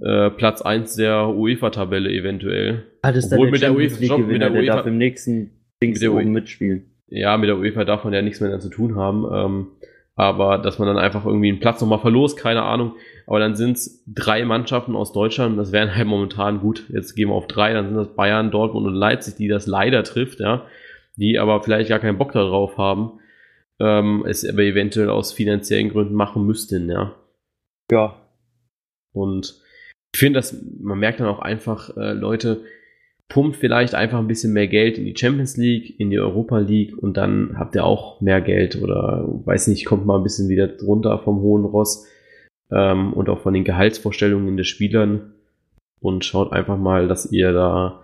[0.00, 2.84] äh, Platz 1 der UEFA-Tabelle eventuell.
[3.02, 5.50] Ah, das Obwohl mit der UEFA, League mit der UEFA, darf im nächsten
[5.82, 6.84] Dings mit oben mitspielen.
[7.08, 9.26] Ja, mit der UEFA darf man ja nichts mehr zu tun haben.
[9.32, 9.66] Ähm,
[10.14, 12.96] aber dass man dann einfach irgendwie einen Platz nochmal verlost, keine Ahnung.
[13.26, 17.28] Aber dann sind es drei Mannschaften aus Deutschland, das wären halt momentan gut, jetzt gehen
[17.28, 20.64] wir auf drei, dann sind das Bayern, Dortmund und Leipzig, die das leider trifft, ja
[21.18, 23.20] die aber vielleicht gar keinen Bock darauf haben,
[23.80, 27.14] ähm, es aber eventuell aus finanziellen Gründen machen müssten, ja.
[27.90, 28.16] Ja.
[29.12, 29.60] Und
[30.14, 32.62] ich finde, dass man merkt dann auch einfach, äh, Leute,
[33.28, 36.96] pumpt vielleicht einfach ein bisschen mehr Geld in die Champions League, in die Europa League
[36.96, 40.66] und dann habt ihr auch mehr Geld oder weiß nicht, kommt mal ein bisschen wieder
[40.66, 42.06] drunter vom hohen Ross
[42.70, 45.34] ähm, und auch von den Gehaltsvorstellungen der Spielern
[46.00, 48.02] und schaut einfach mal, dass ihr da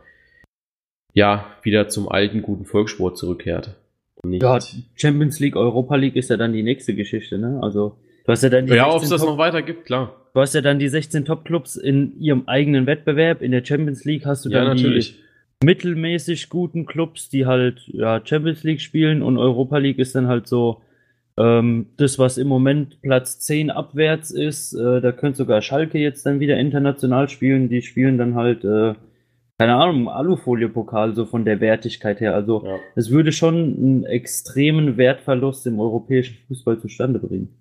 [1.15, 3.77] ja, wieder zum alten guten Volkssport zurückkehrt.
[4.27, 4.59] Ja,
[4.95, 7.61] Champions League, Europa League ist ja dann die nächste Geschichte, ne?
[7.63, 8.75] Also, du hast ja dann die.
[8.75, 10.15] Ja, ob es das noch weiter gibt, klar.
[10.35, 13.41] Du hast ja dann die 16 Top-Clubs in ihrem eigenen Wettbewerb.
[13.41, 15.17] In der Champions League hast du dann ja, natürlich.
[15.61, 20.27] die mittelmäßig guten Clubs, die halt ja, Champions League spielen und Europa League ist dann
[20.27, 20.83] halt so
[21.37, 26.25] Ähm, das, was im Moment Platz 10 abwärts ist, äh, da könnte sogar Schalke jetzt
[26.27, 27.69] dann wieder international spielen.
[27.69, 28.95] Die spielen dann halt, äh,
[29.59, 32.35] keine Ahnung, Alufolie-Pokal so von der Wertigkeit her.
[32.35, 32.79] Also Ja.
[32.97, 37.61] es würde schon einen extremen Wertverlust im europäischen Fußball zustande bringen.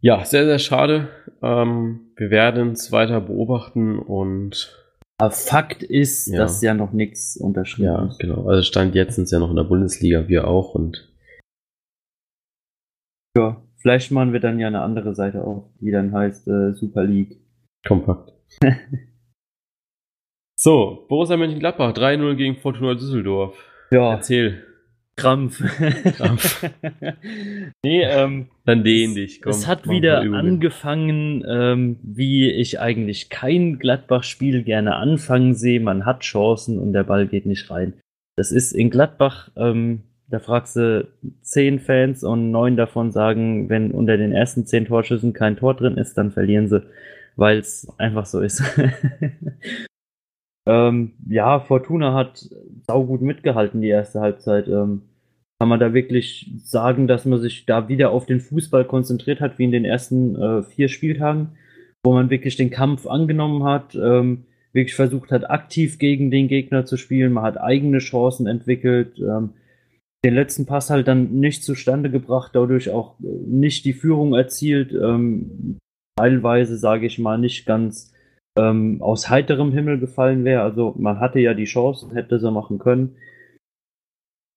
[0.00, 1.08] Ja, sehr, sehr schade.
[1.42, 4.78] Ähm, wir werden es weiter beobachten und
[5.18, 6.38] Aber Fakt ist, Ja.
[6.38, 8.18] dass ja noch nichts unterschrieben ja, ist.
[8.18, 8.48] genau.
[8.48, 11.08] Also Stand jetzt sind es ja noch in der Bundesliga, wir auch und
[13.36, 17.04] Ja, vielleicht machen wir dann ja eine andere Seite auf, die dann heißt äh, Super
[17.04, 17.38] League.
[17.86, 18.32] kompakt.
[20.62, 23.56] so, Borussia Mönchengladbach 3-0 gegen Fortuna Düsseldorf.
[23.90, 24.62] Ja, Erzähl.
[25.16, 25.60] Krampf.
[26.16, 26.70] Krampf.
[27.84, 29.42] nee, ähm, Dann dehn dich.
[29.42, 35.80] Komm, es hat wieder angefangen, ähm, wie ich eigentlich kein Gladbach-Spiel gerne anfangen sehe.
[35.80, 37.94] Man hat Chancen und der Ball geht nicht rein.
[38.36, 41.08] Das ist in Gladbach, ähm, da fragst du
[41.40, 45.96] zehn Fans und neun davon sagen, wenn unter den ersten zehn Torschüssen kein Tor drin
[45.96, 46.84] ist, dann verlieren sie,
[47.34, 48.62] weil es einfach so ist.
[50.66, 52.48] ähm, ja, Fortuna hat
[52.86, 54.68] saugut mitgehalten die erste Halbzeit.
[54.68, 55.02] Ähm,
[55.58, 59.58] kann man da wirklich sagen, dass man sich da wieder auf den Fußball konzentriert hat,
[59.58, 61.50] wie in den ersten äh, vier Spieltagen,
[62.04, 66.84] wo man wirklich den Kampf angenommen hat, ähm, wirklich versucht hat, aktiv gegen den Gegner
[66.84, 69.50] zu spielen, man hat eigene Chancen entwickelt, ähm,
[70.24, 74.92] den letzten Pass halt dann nicht zustande gebracht, dadurch auch äh, nicht die Führung erzielt,
[74.92, 75.78] ähm,
[76.16, 78.11] teilweise, sage ich mal, nicht ganz
[78.58, 80.62] ähm, aus heiterem Himmel gefallen wäre.
[80.62, 83.16] Also man hatte ja die Chance, hätte sie machen können.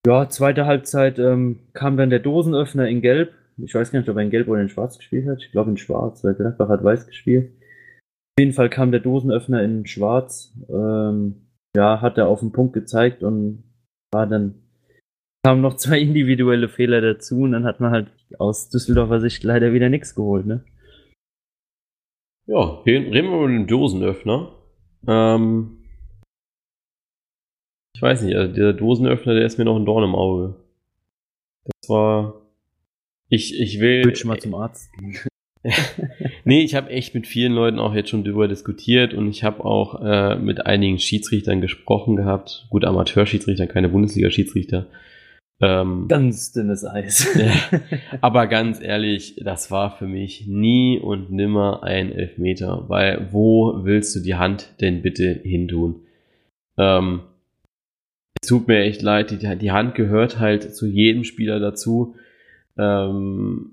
[0.05, 3.33] Ja, zweite Halbzeit ähm, kam dann der Dosenöffner in Gelb.
[3.57, 5.41] Ich weiß gar nicht, ob er in Gelb oder in Schwarz gespielt hat.
[5.41, 7.51] Ich glaube in Schwarz, weil Gladbach hat Weiß gespielt.
[8.37, 10.53] Auf jeden Fall kam der Dosenöffner in Schwarz.
[10.69, 13.63] Ähm, ja, hat er auf den Punkt gezeigt und
[14.13, 14.55] war dann
[15.43, 19.73] kamen noch zwei individuelle Fehler dazu und dann hat man halt aus Düsseldorfer Sicht leider
[19.73, 20.63] wieder nichts geholt, ne?
[22.47, 24.51] Ja, reden wir über den Dosenöffner.
[25.07, 25.83] Ähm,
[27.95, 30.55] ich weiß nicht, also der Dosenöffner, der ist mir noch ein Dorn im Auge.
[31.63, 32.41] Das war.
[33.29, 34.07] Ich, ich will.
[34.11, 35.17] Ich mal zum Arzt gehen.
[36.43, 39.65] Nee, ich habe echt mit vielen Leuten auch jetzt schon darüber diskutiert und ich habe
[39.65, 42.67] auch äh, mit einigen Schiedsrichtern gesprochen gehabt.
[42.69, 44.85] Gut, Amateurschiedsrichter, keine Bundesliga-Schiedsrichter.
[45.61, 47.27] Ähm, Ganz dünnes Eis.
[47.35, 47.79] Ja.
[48.21, 54.15] aber ganz ehrlich, das war für mich nie und nimmer ein Elfmeter, weil wo willst
[54.15, 56.01] du die Hand denn bitte hintun?
[56.77, 57.21] Ähm,
[58.41, 62.15] es tut mir echt leid, die, die Hand gehört halt zu jedem Spieler dazu.
[62.77, 63.71] Ähm,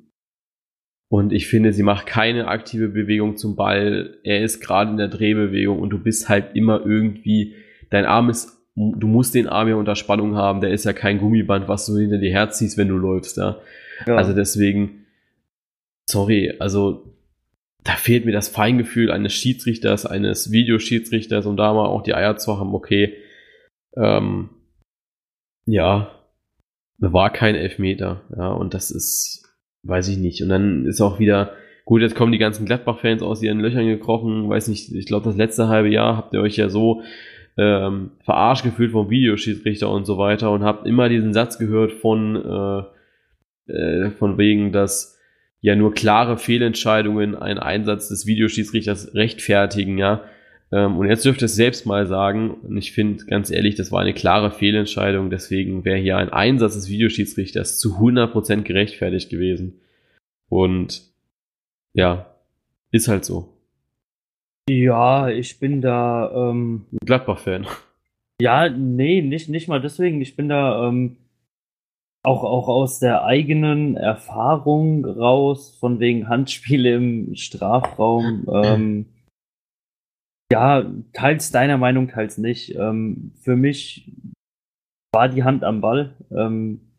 [1.10, 4.16] und ich finde, sie macht keine aktive Bewegung zum Ball.
[4.22, 7.54] Er ist gerade in der Drehbewegung und du bist halt immer irgendwie,
[7.90, 10.60] dein Arm ist, du musst den Arm ja unter Spannung haben.
[10.60, 13.58] Der ist ja kein Gummiband, was du hinter dir herziehst, wenn du läufst, ja.
[14.06, 14.16] Ja.
[14.16, 15.06] Also deswegen,
[16.08, 17.14] sorry, also
[17.84, 22.36] da fehlt mir das Feingefühl eines Schiedsrichters, eines Videoschiedsrichters, um da mal auch die Eier
[22.36, 23.16] zu haben, okay,
[23.96, 24.50] ähm,
[25.66, 26.18] ja,
[26.98, 30.42] war kein Elfmeter, ja, und das ist, weiß ich nicht.
[30.42, 31.54] Und dann ist auch wieder,
[31.84, 35.36] gut, jetzt kommen die ganzen Gladbach-Fans aus ihren Löchern gekrochen, weiß nicht, ich glaube, das
[35.36, 37.02] letzte halbe Jahr habt ihr euch ja so
[37.56, 42.36] ähm, verarscht gefühlt vom Videoschiedsrichter und so weiter und habt immer diesen Satz gehört von,
[43.68, 45.18] äh, äh, von wegen, dass
[45.60, 50.24] ja nur klare Fehlentscheidungen einen Einsatz des Videoschiedsrichters rechtfertigen, ja.
[50.72, 52.50] Ähm, und jetzt dürft ihr es selbst mal sagen.
[52.50, 55.28] Und ich finde, ganz ehrlich, das war eine klare Fehlentscheidung.
[55.28, 59.80] Deswegen wäre hier ein Einsatz des Videoschiedsrichters zu 100% gerechtfertigt gewesen.
[60.48, 61.02] Und
[61.92, 62.34] ja,
[62.90, 63.51] ist halt so.
[64.68, 67.66] Ja, ich bin da, ähm, Gladbach-Fan.
[68.40, 70.20] ja, nee, nicht, nicht mal deswegen.
[70.20, 71.16] Ich bin da ähm,
[72.24, 78.46] auch, auch aus der eigenen Erfahrung raus, von wegen Handspiele im Strafraum.
[78.52, 79.06] Ähm,
[80.52, 82.74] ja, teils deiner Meinung, teils nicht.
[82.76, 84.12] Ähm, für mich
[85.12, 86.14] war die Hand am Ball.
[86.30, 86.92] Ähm,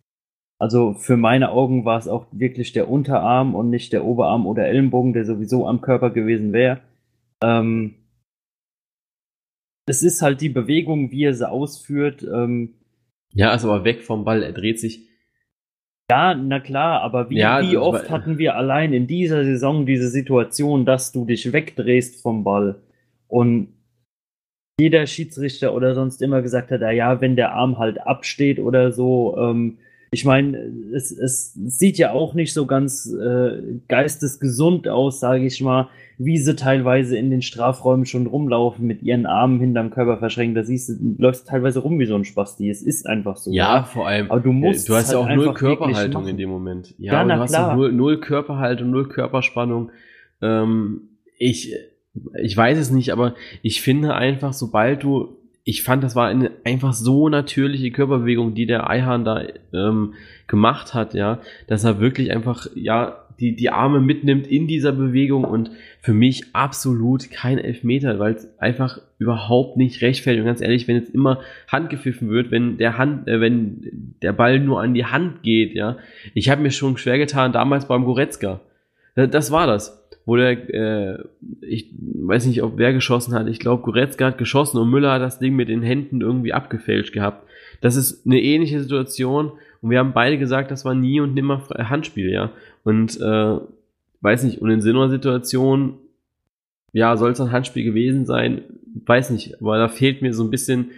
[0.59, 4.67] also für meine Augen war es auch wirklich der Unterarm und nicht der Oberarm oder
[4.67, 6.81] Ellenbogen, der sowieso am Körper gewesen wäre.
[7.43, 7.95] Ähm,
[9.85, 12.23] es ist halt die Bewegung, wie er sie ausführt.
[12.23, 12.75] Ähm,
[13.33, 14.41] Ja, ist aber weg vom Ball.
[14.43, 15.09] Er dreht sich.
[16.09, 19.85] ja, na klar, aber wie, Ja, wie oft war- hatten wir allein in dieser Saison
[19.85, 22.81] diese Situation, dass du dich wegdrehst vom Ball
[23.27, 23.69] und
[24.79, 28.91] jeder Schiedsrichter oder sonst immer gesagt hat, ah ja, wenn der Arm halt absteht oder
[28.91, 29.77] so, ähm,
[30.13, 35.59] Ich meine, es, es sieht ja auch nicht so ganz äh, geistesgesund aus, sage ich
[35.59, 35.89] mal,
[36.19, 40.55] wie sie teilweise in den Strafräumen schon rumlaufen, mit ihren Armen hinterm Körper verschränkt.
[40.55, 42.69] Da siehst du, läufst teilweise rum wie so ein Spasti.
[42.69, 43.51] Es ist einfach so.
[43.51, 43.83] Ja, ja.
[43.83, 44.29] vor allem.
[44.29, 44.87] Aber du musst.
[44.87, 46.93] Du hast ja halt auch null Körperhaltung in dem Moment.
[46.99, 47.75] Ja, ja na, du hast klar.
[47.75, 49.91] Null, null Körperhaltung, null Körperspannung.
[50.43, 51.09] Ähm,
[51.39, 51.73] ich,
[52.39, 53.33] ich weiß es nicht, aber
[53.63, 58.65] ich finde einfach, sobald du ich fand, das war eine einfach so natürliche Körperbewegung, die
[58.65, 59.43] der Eihahn da
[59.73, 60.13] ähm,
[60.47, 65.43] gemacht hat, ja, dass er wirklich einfach, ja, die, die Arme mitnimmt in dieser Bewegung
[65.43, 70.41] und für mich absolut kein Elfmeter, weil es einfach überhaupt nicht rechtfertigt.
[70.41, 74.33] Und ganz ehrlich, wenn jetzt immer Hand gepfiffen wird, wenn der Hand, äh, wenn der
[74.33, 75.97] Ball nur an die Hand geht, ja,
[76.33, 78.61] ich habe mir schon schwer getan damals beim Goretzka.
[79.15, 81.23] Das war das wo der, äh,
[81.61, 85.21] ich weiß nicht, ob wer geschossen hat, ich glaube, Goretzka hat geschossen und Müller hat
[85.21, 87.47] das Ding mit den Händen irgendwie abgefälscht gehabt.
[87.81, 89.51] Das ist eine ähnliche Situation
[89.81, 92.51] und wir haben beide gesagt, das war nie und nimmer Handspiel, ja.
[92.83, 93.57] Und äh,
[94.21, 95.95] weiß nicht, und in so einer Situation,
[96.93, 98.61] ja, soll es ein Handspiel gewesen sein?
[99.05, 100.91] Weiß nicht, aber da fehlt mir so ein bisschen.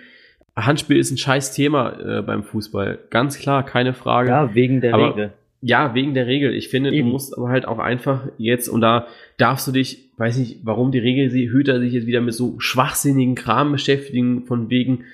[0.55, 2.99] Handspiel ist ein scheiß Thema äh, beim Fußball.
[3.09, 4.29] Ganz klar, keine Frage.
[4.29, 5.33] Ja, wegen der aber, Regel.
[5.67, 6.53] Ja, wegen der Regel.
[6.53, 7.07] Ich finde, Eben.
[7.07, 9.07] du musst aber halt auch einfach jetzt, und da
[9.37, 13.71] darfst du dich, weiß nicht, warum die Regelhüter sich jetzt wieder mit so schwachsinnigen Kram
[13.71, 15.05] beschäftigen, von wegen,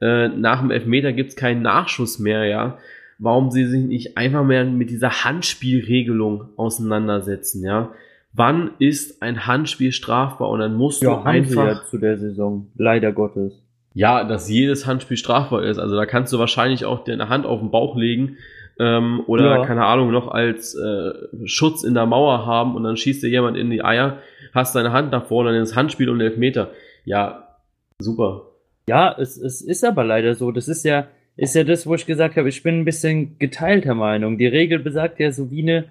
[0.00, 2.78] äh, nach dem Elfmeter gibt's keinen Nachschuss mehr, ja.
[3.20, 7.92] Warum sie sich nicht einfach mehr mit dieser Handspielregelung auseinandersetzen, ja.
[8.32, 10.48] Wann ist ein Handspiel strafbar?
[10.48, 11.66] Und dann musst ja, du einfach.
[11.66, 13.62] Ja zu der Saison, leider Gottes.
[13.94, 15.78] Ja, dass jedes Handspiel strafbar ist.
[15.78, 18.38] Also da kannst du wahrscheinlich auch deine Hand auf den Bauch legen
[18.80, 19.66] ähm, oder ja.
[19.66, 21.12] keine Ahnung noch als äh,
[21.44, 24.18] Schutz in der Mauer haben und dann schießt dir jemand in die Eier,
[24.54, 26.70] hast deine Hand nach vorne, dann ist Handspiel und Elfmeter.
[27.04, 27.58] Ja,
[28.00, 28.46] super.
[28.88, 30.50] Ja, es, es ist aber leider so.
[30.50, 33.94] Das ist ja, ist ja das, wo ich gesagt habe, ich bin ein bisschen geteilter
[33.94, 34.38] Meinung.
[34.38, 35.84] Die Regel besagt ja so wie eine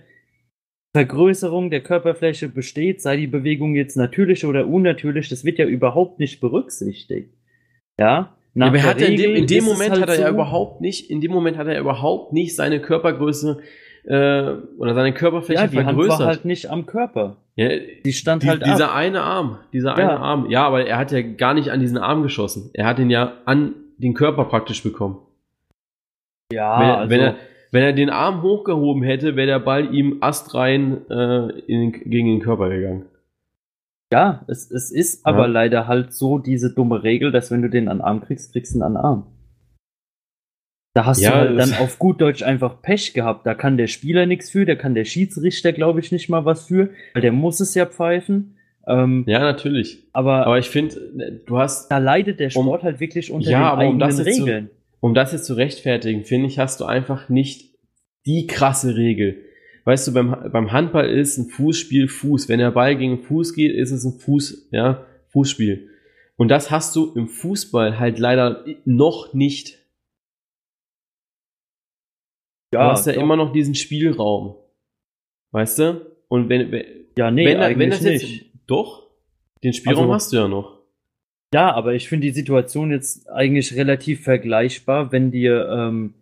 [0.96, 6.20] Vergrößerung der Körperfläche besteht, sei die Bewegung jetzt natürlich oder unnatürlich, das wird ja überhaupt
[6.20, 7.36] nicht berücksichtigt.
[8.00, 10.82] Ja, nach aber hat in dem, in dem Moment halt hat er so ja überhaupt
[10.82, 13.60] nicht, in dem Moment hat er überhaupt nicht seine Körpergröße
[14.04, 14.12] äh,
[14.78, 16.12] oder seine Körperfläche ja, die vergrößert.
[16.12, 17.38] Hand war halt nicht am Körper.
[17.56, 17.70] Ja,
[18.06, 18.98] die stand die, halt Dieser ab.
[18.98, 19.96] eine Arm, dieser ja.
[19.96, 20.50] eine Arm.
[20.50, 22.70] Ja, aber er hat ja gar nicht an diesen Arm geschossen.
[22.74, 25.20] Er hat ihn ja an den Körper praktisch bekommen.
[26.52, 27.36] Ja, wenn, also, wenn er
[27.72, 32.40] wenn er den Arm hochgehoben hätte, wäre der Ball ihm astrein äh, in, gegen den
[32.40, 33.06] Körper gegangen.
[34.12, 35.32] Ja, es, es ist ja.
[35.32, 38.74] aber leider halt so diese dumme Regel, dass wenn du den an Arm kriegst, kriegst
[38.74, 39.28] du ihn an Arm.
[40.96, 43.46] Da hast ja, du halt dann auf gut Deutsch einfach Pech gehabt.
[43.46, 46.66] Da kann der Spieler nichts für, da kann der Schiedsrichter, glaube ich, nicht mal was
[46.66, 48.58] für, weil der muss es ja pfeifen.
[48.88, 50.08] Ähm, ja, natürlich.
[50.14, 51.90] Aber, aber ich finde, du hast.
[51.90, 54.68] Da leidet der Sport um, halt wirklich unter ja, den eigenen um Regeln.
[54.68, 57.76] Zu, um das jetzt zu rechtfertigen, finde ich, hast du einfach nicht
[58.26, 59.38] die krasse Regel
[59.90, 62.48] weißt du, beim, beim Handball ist ein Fußspiel Fuß.
[62.48, 65.90] Wenn der Ball gegen Fuß geht, ist es ein Fuß, ja, Fußspiel.
[66.38, 69.80] Und das hast du im Fußball halt leider noch nicht.
[72.72, 73.22] Ja, du hast ja doch.
[73.24, 74.58] immer noch diesen Spielraum.
[75.54, 76.06] Weißt du?
[76.28, 76.86] Und wenn, wenn
[77.18, 78.52] ja, nee, wenn, wenn das jetzt, nicht.
[78.68, 79.10] doch,
[79.64, 80.84] den Spielraum also, hast du ja noch.
[81.52, 86.14] Ja, aber ich finde die Situation jetzt eigentlich relativ vergleichbar, wenn dir ähm,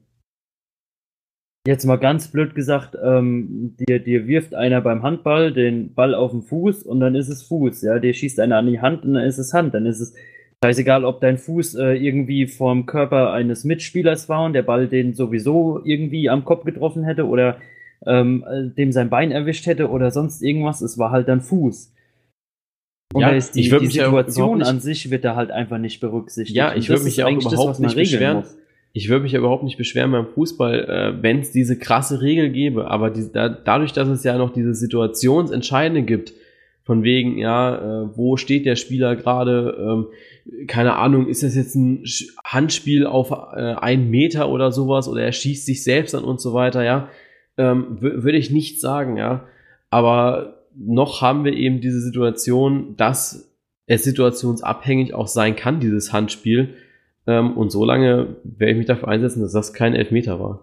[1.67, 6.31] jetzt mal ganz blöd gesagt, ähm, dir, dir wirft einer beim Handball den Ball auf
[6.31, 9.13] den Fuß und dann ist es Fuß, ja, dir schießt einer an die Hand und
[9.13, 10.15] dann ist es Hand, dann ist es
[10.63, 15.13] scheißegal, ob dein Fuß äh, irgendwie vorm Körper eines Mitspielers war und der Ball den
[15.13, 17.57] sowieso irgendwie am Kopf getroffen hätte oder
[18.05, 21.93] ähm, äh, dem sein Bein erwischt hätte oder sonst irgendwas, es war halt dann Fuß.
[23.13, 26.57] Und ja, da ist die, die Situation an sich wird da halt einfach nicht berücksichtigt.
[26.57, 28.37] Ja, ich würde mich ja auch überhaupt das, nicht beschweren.
[28.37, 28.57] Muss
[28.97, 32.49] ich würde mich ja überhaupt nicht beschweren beim Fußball, äh, wenn es diese krasse Regel
[32.49, 32.89] gäbe.
[32.89, 36.33] Aber die, da, dadurch, dass es ja noch diese Situationsentscheidende gibt,
[36.83, 41.75] von wegen, ja, äh, wo steht der Spieler gerade, ähm, keine Ahnung, ist das jetzt
[41.75, 42.03] ein
[42.43, 46.53] Handspiel auf äh, einen Meter oder sowas oder er schießt sich selbst an und so
[46.53, 47.09] weiter, ja,
[47.57, 49.45] ähm, würde ich nicht sagen, ja.
[49.89, 53.53] Aber noch haben wir eben diese Situation, dass
[53.85, 56.75] es situationsabhängig auch sein kann, dieses Handspiel
[57.27, 60.61] ähm, und so lange werde ich mich dafür einsetzen, dass das kein Elfmeter war.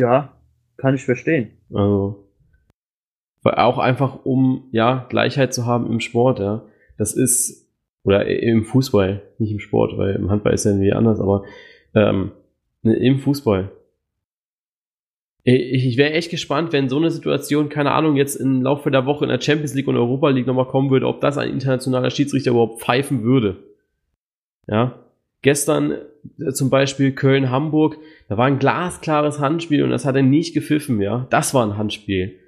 [0.00, 0.32] Ja,
[0.76, 1.52] kann ich verstehen.
[1.72, 2.26] Also,
[3.44, 6.62] auch einfach, um ja Gleichheit zu haben im Sport, ja.
[6.98, 7.70] Das ist,
[8.02, 11.44] oder im Fußball, nicht im Sport, weil im Handball ist ja irgendwie anders, aber
[11.94, 12.32] ähm,
[12.82, 13.70] ne, im Fußball.
[15.44, 19.06] Ich, ich wäre echt gespannt, wenn so eine Situation, keine Ahnung, jetzt im Laufe der
[19.06, 22.10] Woche in der Champions League und Europa League nochmal kommen würde, ob das ein internationaler
[22.10, 23.56] Schiedsrichter überhaupt pfeifen würde.
[24.66, 24.98] Ja,
[25.42, 25.92] Gestern
[26.38, 27.96] äh, zum Beispiel Köln-Hamburg,
[28.28, 31.26] da war ein glasklares Handspiel und das hat er nicht gepfiffen, ja.
[31.30, 32.38] Das war ein Handspiel.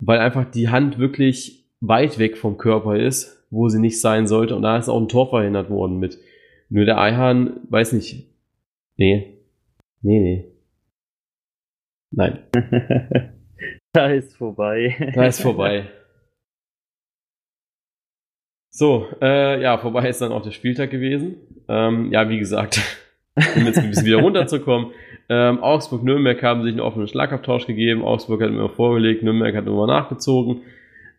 [0.00, 4.54] Weil einfach die Hand wirklich weit weg vom Körper ist, wo sie nicht sein sollte.
[4.54, 6.18] Und da ist auch ein Tor verhindert worden mit.
[6.68, 8.26] Nur der Eihahn, weiß nicht.
[8.96, 9.38] Nee.
[10.02, 10.44] Nee, nee.
[12.10, 12.38] Nein.
[13.92, 15.12] da ist vorbei.
[15.14, 15.88] Da ist vorbei.
[18.78, 21.34] So, äh, ja, vorbei ist dann auch der Spieltag gewesen.
[21.66, 22.80] Ähm, ja, wie gesagt,
[23.56, 24.92] um jetzt ein bisschen wieder runterzukommen.
[25.28, 28.04] Ähm, Augsburg-Nürnberg haben sich einen offenen Schlagabtausch gegeben.
[28.04, 30.60] Augsburg hat immer vorgelegt, Nürnberg hat immer nachgezogen.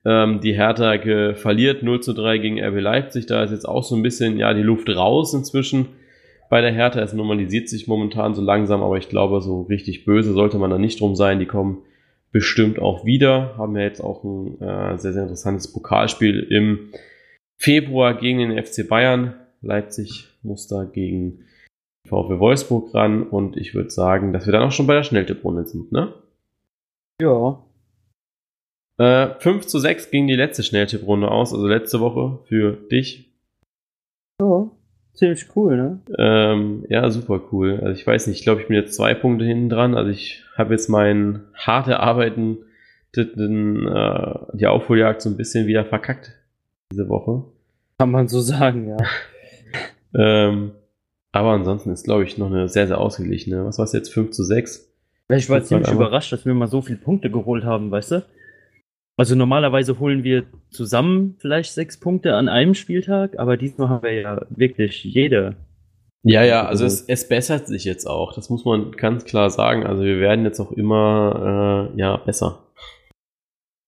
[0.06, 1.00] Ähm, die Hertha
[1.36, 3.26] verliert 0 zu 3 gegen RB Leipzig.
[3.26, 5.88] Da ist jetzt auch so ein bisschen ja, die Luft raus inzwischen.
[6.50, 10.32] Bei der Hertha, es normalisiert sich momentan so langsam, aber ich glaube, so richtig böse
[10.32, 11.40] sollte man da nicht drum sein.
[11.40, 11.80] Die kommen
[12.32, 13.56] bestimmt auch wieder.
[13.58, 16.92] Haben ja jetzt auch ein äh, sehr, sehr interessantes Pokalspiel im
[17.60, 19.36] Februar gegen den FC Bayern.
[19.62, 21.46] Leipzig muss da gegen
[22.08, 25.66] VfW Wolfsburg ran und ich würde sagen, dass wir dann auch schon bei der Schnelltipprunde
[25.66, 26.14] sind, ne?
[27.22, 27.62] Ja.
[28.98, 33.34] Äh, 5 zu 6 ging die letzte Schnelltipprunde aus, also letzte Woche für dich.
[34.42, 34.72] Ja,
[35.14, 36.00] ziemlich cool, ne?
[36.18, 37.82] Ähm, ja, super cool.
[37.82, 39.96] Also ich weiß nicht, ich glaube, ich bin jetzt zwei Punkte hinten dran.
[39.96, 42.60] Also ich habe jetzt mein hart erarbeiten,
[43.16, 46.39] den, äh, die Aufholjagd so ein bisschen wieder verkackt
[46.92, 47.44] diese Woche.
[47.98, 48.98] Kann man so sagen, ja.
[50.16, 50.72] ähm,
[51.32, 53.66] aber ansonsten ist, glaube ich, noch eine sehr, sehr ausgeglichene.
[53.66, 54.12] Was war es jetzt?
[54.14, 54.90] 5 zu 6?
[55.30, 58.26] Ich war ziemlich überrascht, dass wir mal so viele Punkte geholt haben, weißt du?
[59.16, 64.14] Also normalerweise holen wir zusammen vielleicht sechs Punkte an einem Spieltag, aber diesmal haben wir
[64.14, 65.58] ja wirklich jede.
[66.24, 68.34] Ja, ja, also es, es bessert sich jetzt auch.
[68.34, 69.86] Das muss man ganz klar sagen.
[69.86, 72.60] Also wir werden jetzt auch immer äh, ja besser.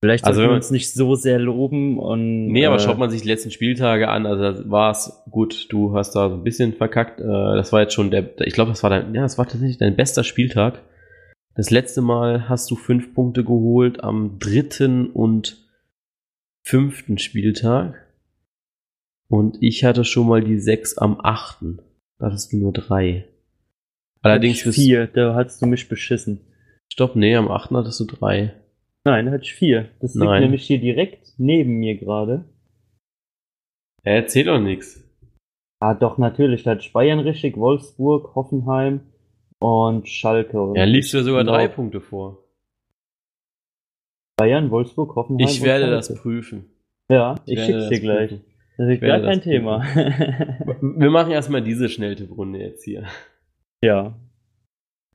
[0.04, 2.48] Vielleicht also, wir uns nicht so sehr loben und.
[2.48, 5.96] Nee, aber äh, schaut man sich die letzten Spieltage an, also war es gut, du
[5.96, 7.22] hast da so ein bisschen verkackt.
[7.22, 9.78] Äh, das war jetzt schon der, ich glaube, das war dein, ja, das war tatsächlich
[9.78, 10.82] dein bester Spieltag.
[11.54, 15.70] Das letzte Mal hast du fünf Punkte geholt am dritten und
[16.64, 18.08] fünften Spieltag.
[19.28, 21.80] Und ich hatte schon mal die sechs am achten.
[22.18, 23.28] Da hattest du nur drei.
[24.22, 26.42] Allerdings vier, da hattest du mich beschissen.
[26.92, 28.61] Stopp, nee, am achten hattest du drei.
[29.04, 29.90] Nein, da hatte ich vier.
[30.00, 30.44] Das liegt Nein.
[30.44, 32.46] nämlich hier direkt neben mir gerade.
[34.04, 35.04] Er erzählt doch nichts.
[35.80, 36.64] Ah, doch, natürlich.
[36.64, 39.02] Da hat Bayern richtig, Wolfsburg, Hoffenheim
[39.60, 40.74] und Schalke.
[40.76, 42.46] Ja, liegst du ja sogar drei Punkte vor.
[44.38, 45.48] Bayern, Wolfsburg, Hoffenheim.
[45.48, 46.66] Ich werde das prüfen.
[47.10, 48.30] Ja, ich, ich schick's dir gleich.
[48.30, 48.46] Prüfen.
[48.78, 49.84] Das ist gar kein Thema.
[50.82, 53.06] Wir machen erstmal diese Schnelltipprunde jetzt hier.
[53.84, 54.16] Ja.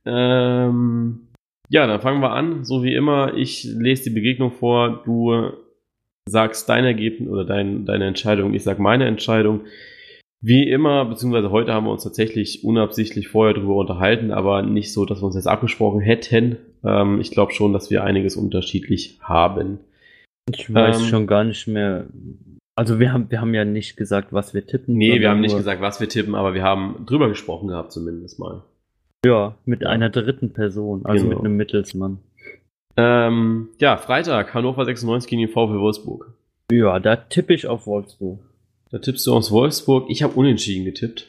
[0.05, 1.26] Ähm,
[1.69, 2.63] ja, dann fangen wir an.
[2.63, 5.51] So wie immer, ich lese die Begegnung vor, du
[6.27, 9.61] sagst dein Ergebnis oder dein, deine Entscheidung, ich sag meine Entscheidung.
[10.39, 15.05] Wie immer, beziehungsweise heute haben wir uns tatsächlich unabsichtlich vorher darüber unterhalten, aber nicht so,
[15.05, 16.57] dass wir uns jetzt abgesprochen hätten.
[16.83, 19.79] Ähm, ich glaube schon, dass wir einiges unterschiedlich haben.
[20.53, 22.05] Ich weiß ähm, schon gar nicht mehr.
[22.75, 24.95] Also wir haben, wir haben ja nicht gesagt, was wir tippen.
[24.95, 28.37] Nee, wir haben nicht gesagt, was wir tippen, aber wir haben drüber gesprochen gehabt zumindest
[28.37, 28.63] mal.
[29.27, 31.37] Ja, mit einer dritten Person, also genau.
[31.37, 32.19] mit einem Mittelsmann.
[32.95, 36.33] Ähm, ja, Freitag, Hannover 96 gegen den VfL Wolfsburg.
[36.71, 38.39] Ja, da tippe ich auf Wolfsburg.
[38.89, 40.09] Da tippst du aus Wolfsburg.
[40.09, 41.27] Ich habe unentschieden getippt.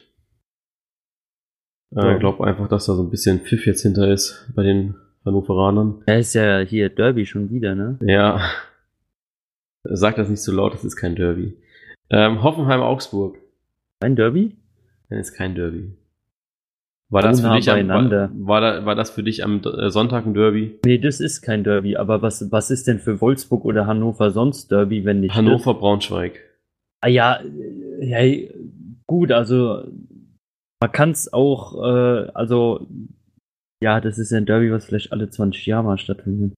[1.91, 4.95] Ich äh, glaube einfach, dass da so ein bisschen Pfiff jetzt hinter ist bei den
[5.25, 6.03] Hannoveranern.
[6.05, 7.99] Er ist ja hier Derby schon wieder, ne?
[8.01, 8.49] Ja.
[9.83, 11.57] Sag das nicht so laut, das ist kein Derby.
[12.09, 13.37] Ähm, Hoffenheim-Augsburg.
[13.99, 14.55] Ein Derby?
[15.09, 15.98] Nein, ist kein Derby.
[17.11, 20.35] War das, für dich am, war, war, war das für dich am äh, Sonntag ein
[20.35, 20.79] Derby?
[20.85, 21.97] Nee, das ist kein Derby.
[21.97, 25.33] Aber was, was ist denn für Wolfsburg oder Hannover sonst Derby, wenn nicht?
[25.33, 25.81] Hannover, das?
[25.81, 26.39] Braunschweig.
[27.01, 27.39] Ah ja,
[27.99, 28.19] ja,
[29.07, 29.85] gut, also
[30.81, 32.87] man kann es auch, äh, also
[33.81, 36.53] ja, das ist ja ein Derby, was vielleicht alle 20 Jahre mal stattfindet.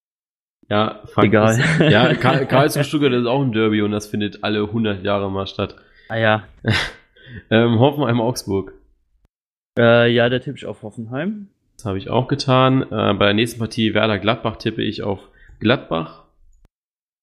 [0.70, 1.60] Ja, Frank egal.
[1.60, 2.14] Ist, ja,
[2.46, 5.76] Karlsruhe Stuttgart ist auch ein Derby und das findet alle 100 Jahre mal statt.
[6.10, 6.44] Ah ja.
[7.50, 8.74] ähm, Hoffenheim Augsburg.
[9.78, 11.48] Äh, ja, der tippe ich auf Hoffenheim.
[11.78, 12.84] Das habe ich auch getan.
[12.84, 15.20] Äh, bei der nächsten Partie Werder Gladbach tippe ich auf
[15.60, 16.26] Gladbach.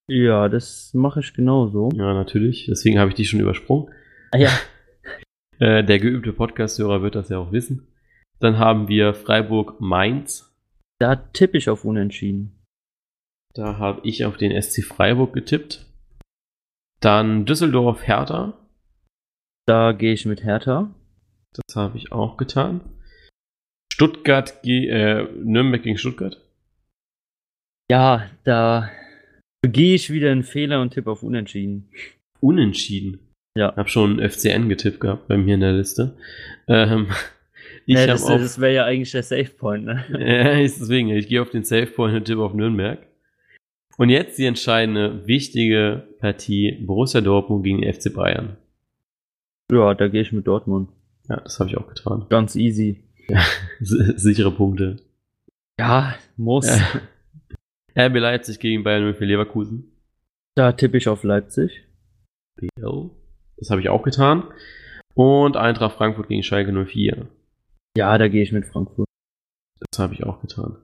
[0.09, 1.89] Ja, das mache ich genauso.
[1.93, 2.65] Ja, natürlich.
[2.65, 3.93] Deswegen habe ich die schon übersprungen.
[4.31, 4.49] Ah, ja.
[5.59, 7.87] äh, der geübte Podcast-Hörer wird das ja auch wissen.
[8.39, 10.51] Dann haben wir Freiburg-Mainz.
[10.99, 12.59] Da tippe ich auf Unentschieden.
[13.53, 15.85] Da habe ich auf den SC Freiburg getippt.
[17.01, 18.53] Dann Düsseldorf-Hertha.
[19.67, 20.89] Da gehe ich mit Hertha.
[21.53, 22.81] Das habe ich auch getan.
[23.91, 26.39] Stuttgart, äh, Nürnberg gegen Stuttgart.
[27.91, 28.89] Ja, da
[29.61, 31.89] begehe ich wieder einen Fehler und tippe auf Unentschieden.
[32.39, 33.19] Unentschieden?
[33.57, 33.75] Ja.
[33.75, 36.15] Hab schon FCN getippt gehabt bei mir in der Liste.
[36.67, 37.07] Ähm,
[37.85, 40.05] ich ja, das, das wäre ja eigentlich der Safe Point, ne?
[40.11, 41.09] Ja, deswegen.
[41.09, 42.99] Ich gehe auf den Safe Point und tippe auf Nürnberg.
[43.97, 48.55] Und jetzt die entscheidende, wichtige Partie Borussia Dortmund gegen FC Bayern.
[49.69, 50.89] Ja, da gehe ich mit Dortmund.
[51.29, 52.25] Ja, das habe ich auch getan.
[52.29, 53.03] Ganz easy.
[53.29, 53.41] Ja,
[53.79, 54.97] sichere Punkte.
[55.79, 56.67] Ja, muss.
[56.67, 58.07] Ja.
[58.07, 59.91] RB Leipzig gegen Bayern für Leverkusen.
[60.55, 61.85] Da tippe ich auf Leipzig.
[62.55, 63.11] BL.
[63.57, 64.43] Das habe ich auch getan.
[65.13, 67.27] Und Eintracht Frankfurt gegen Schalke 04.
[67.97, 69.07] Ja, da gehe ich mit Frankfurt.
[69.91, 70.77] Das habe ich auch getan.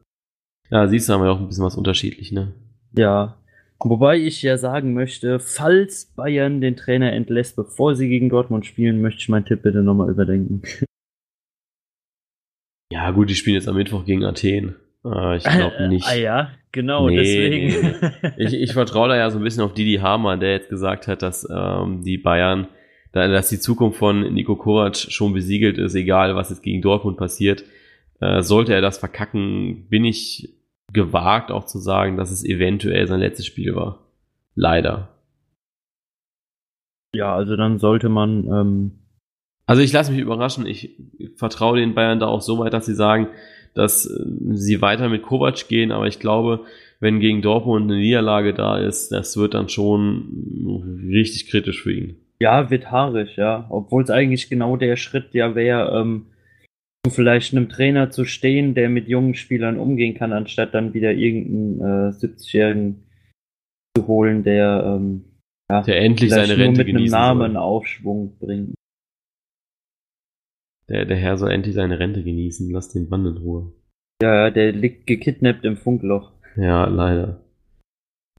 [0.70, 2.54] Ja, siehst du, haben wir auch ein bisschen was unterschiedlich, ne?
[2.98, 3.38] Ja.
[3.80, 9.02] Wobei ich ja sagen möchte, falls Bayern den Trainer entlässt, bevor sie gegen Dortmund spielen,
[9.02, 10.62] möchte ich meinen Tipp bitte nochmal überdenken.
[12.92, 14.76] Ja, gut, die spielen jetzt am Mittwoch gegen Athen.
[15.04, 16.08] Äh, ich glaube nicht.
[16.08, 17.68] ah ja, genau, nee, deswegen.
[17.68, 18.32] Nee, nee.
[18.38, 21.24] Ich, ich vertraue da ja so ein bisschen auf Didi Hamann, der jetzt gesagt hat,
[21.24, 22.68] dass ähm, die Bayern,
[23.12, 27.64] dass die Zukunft von Nico Kovac schon besiegelt ist, egal was jetzt gegen Dortmund passiert.
[28.22, 30.55] Äh, sollte er das verkacken, bin ich
[30.96, 34.00] gewagt auch zu sagen, dass es eventuell sein letztes Spiel war.
[34.56, 35.10] Leider.
[37.14, 38.46] Ja, also dann sollte man.
[38.46, 38.92] Ähm
[39.68, 40.66] also ich lasse mich überraschen.
[40.66, 40.98] Ich
[41.36, 43.28] vertraue den Bayern da auch so weit, dass sie sagen,
[43.76, 46.62] dass äh, sie weiter mit Kovac gehen, aber ich glaube,
[47.00, 52.16] wenn gegen Dortmund eine Niederlage da ist, das wird dann schon richtig kritisch für ihn.
[52.40, 53.66] Ja, wird haarig, ja.
[53.70, 56.28] Obwohl es eigentlich genau der Schritt ja wäre, ähm,
[57.12, 62.10] vielleicht einem Trainer zu stehen, der mit jungen Spielern umgehen kann, anstatt dann wieder irgendeinen
[62.10, 63.04] äh, 70-Jährigen
[63.96, 65.26] zu holen, der, ähm,
[65.70, 67.62] ja, der endlich seine Rente mit einem Namen soll.
[67.62, 68.76] Aufschwung bringt.
[70.90, 72.70] Der, der Herr soll endlich seine Rente genießen.
[72.72, 73.74] Lass den Mann in Ruhe.
[74.22, 76.32] Ja, der liegt gekidnappt im Funkloch.
[76.56, 77.42] Ja, leider.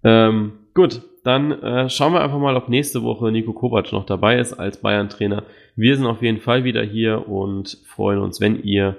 [0.05, 4.39] Ähm, gut, dann äh, schauen wir einfach mal, ob nächste Woche Nico Kovac noch dabei
[4.39, 5.43] ist als Bayern-Trainer.
[5.75, 8.97] Wir sind auf jeden Fall wieder hier und freuen uns, wenn ihr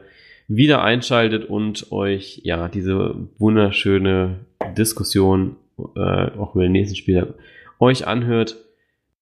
[0.49, 4.41] wieder einschaltet und euch ja diese wunderschöne
[4.77, 5.55] Diskussion
[5.95, 7.33] äh, auch über den nächsten Spieler
[7.79, 8.57] euch anhört.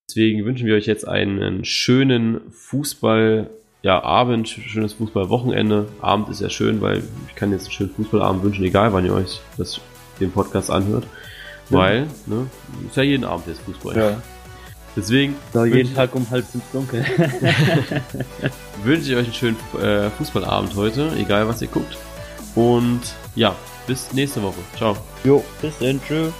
[0.08, 3.52] Deswegen wünschen wir euch jetzt einen schönen Fußball
[3.84, 5.88] ja, Abend, schönes Fußballwochenende.
[6.02, 9.14] Abend ist ja schön, weil ich kann jetzt einen schönen Fußballabend wünschen, egal wann ihr
[9.14, 9.80] euch das,
[10.20, 11.06] den Podcast anhört.
[11.70, 11.78] Ja.
[11.78, 12.48] Weil, ne,
[12.88, 13.98] ist ja jeden Abend jetzt Fußball.
[13.98, 14.22] Ja.
[14.96, 15.36] Deswegen.
[15.54, 17.06] So, jeden Tag um halb fünf dunkel.
[18.84, 21.98] wünsche ich euch einen schönen äh, Fußballabend heute, egal was ihr guckt.
[22.56, 23.02] Und
[23.36, 23.54] ja,
[23.88, 24.60] bis nächste Woche.
[24.78, 24.96] Ciao.
[25.24, 26.00] Jo, bis dann.
[26.08, 26.34] Tschüss.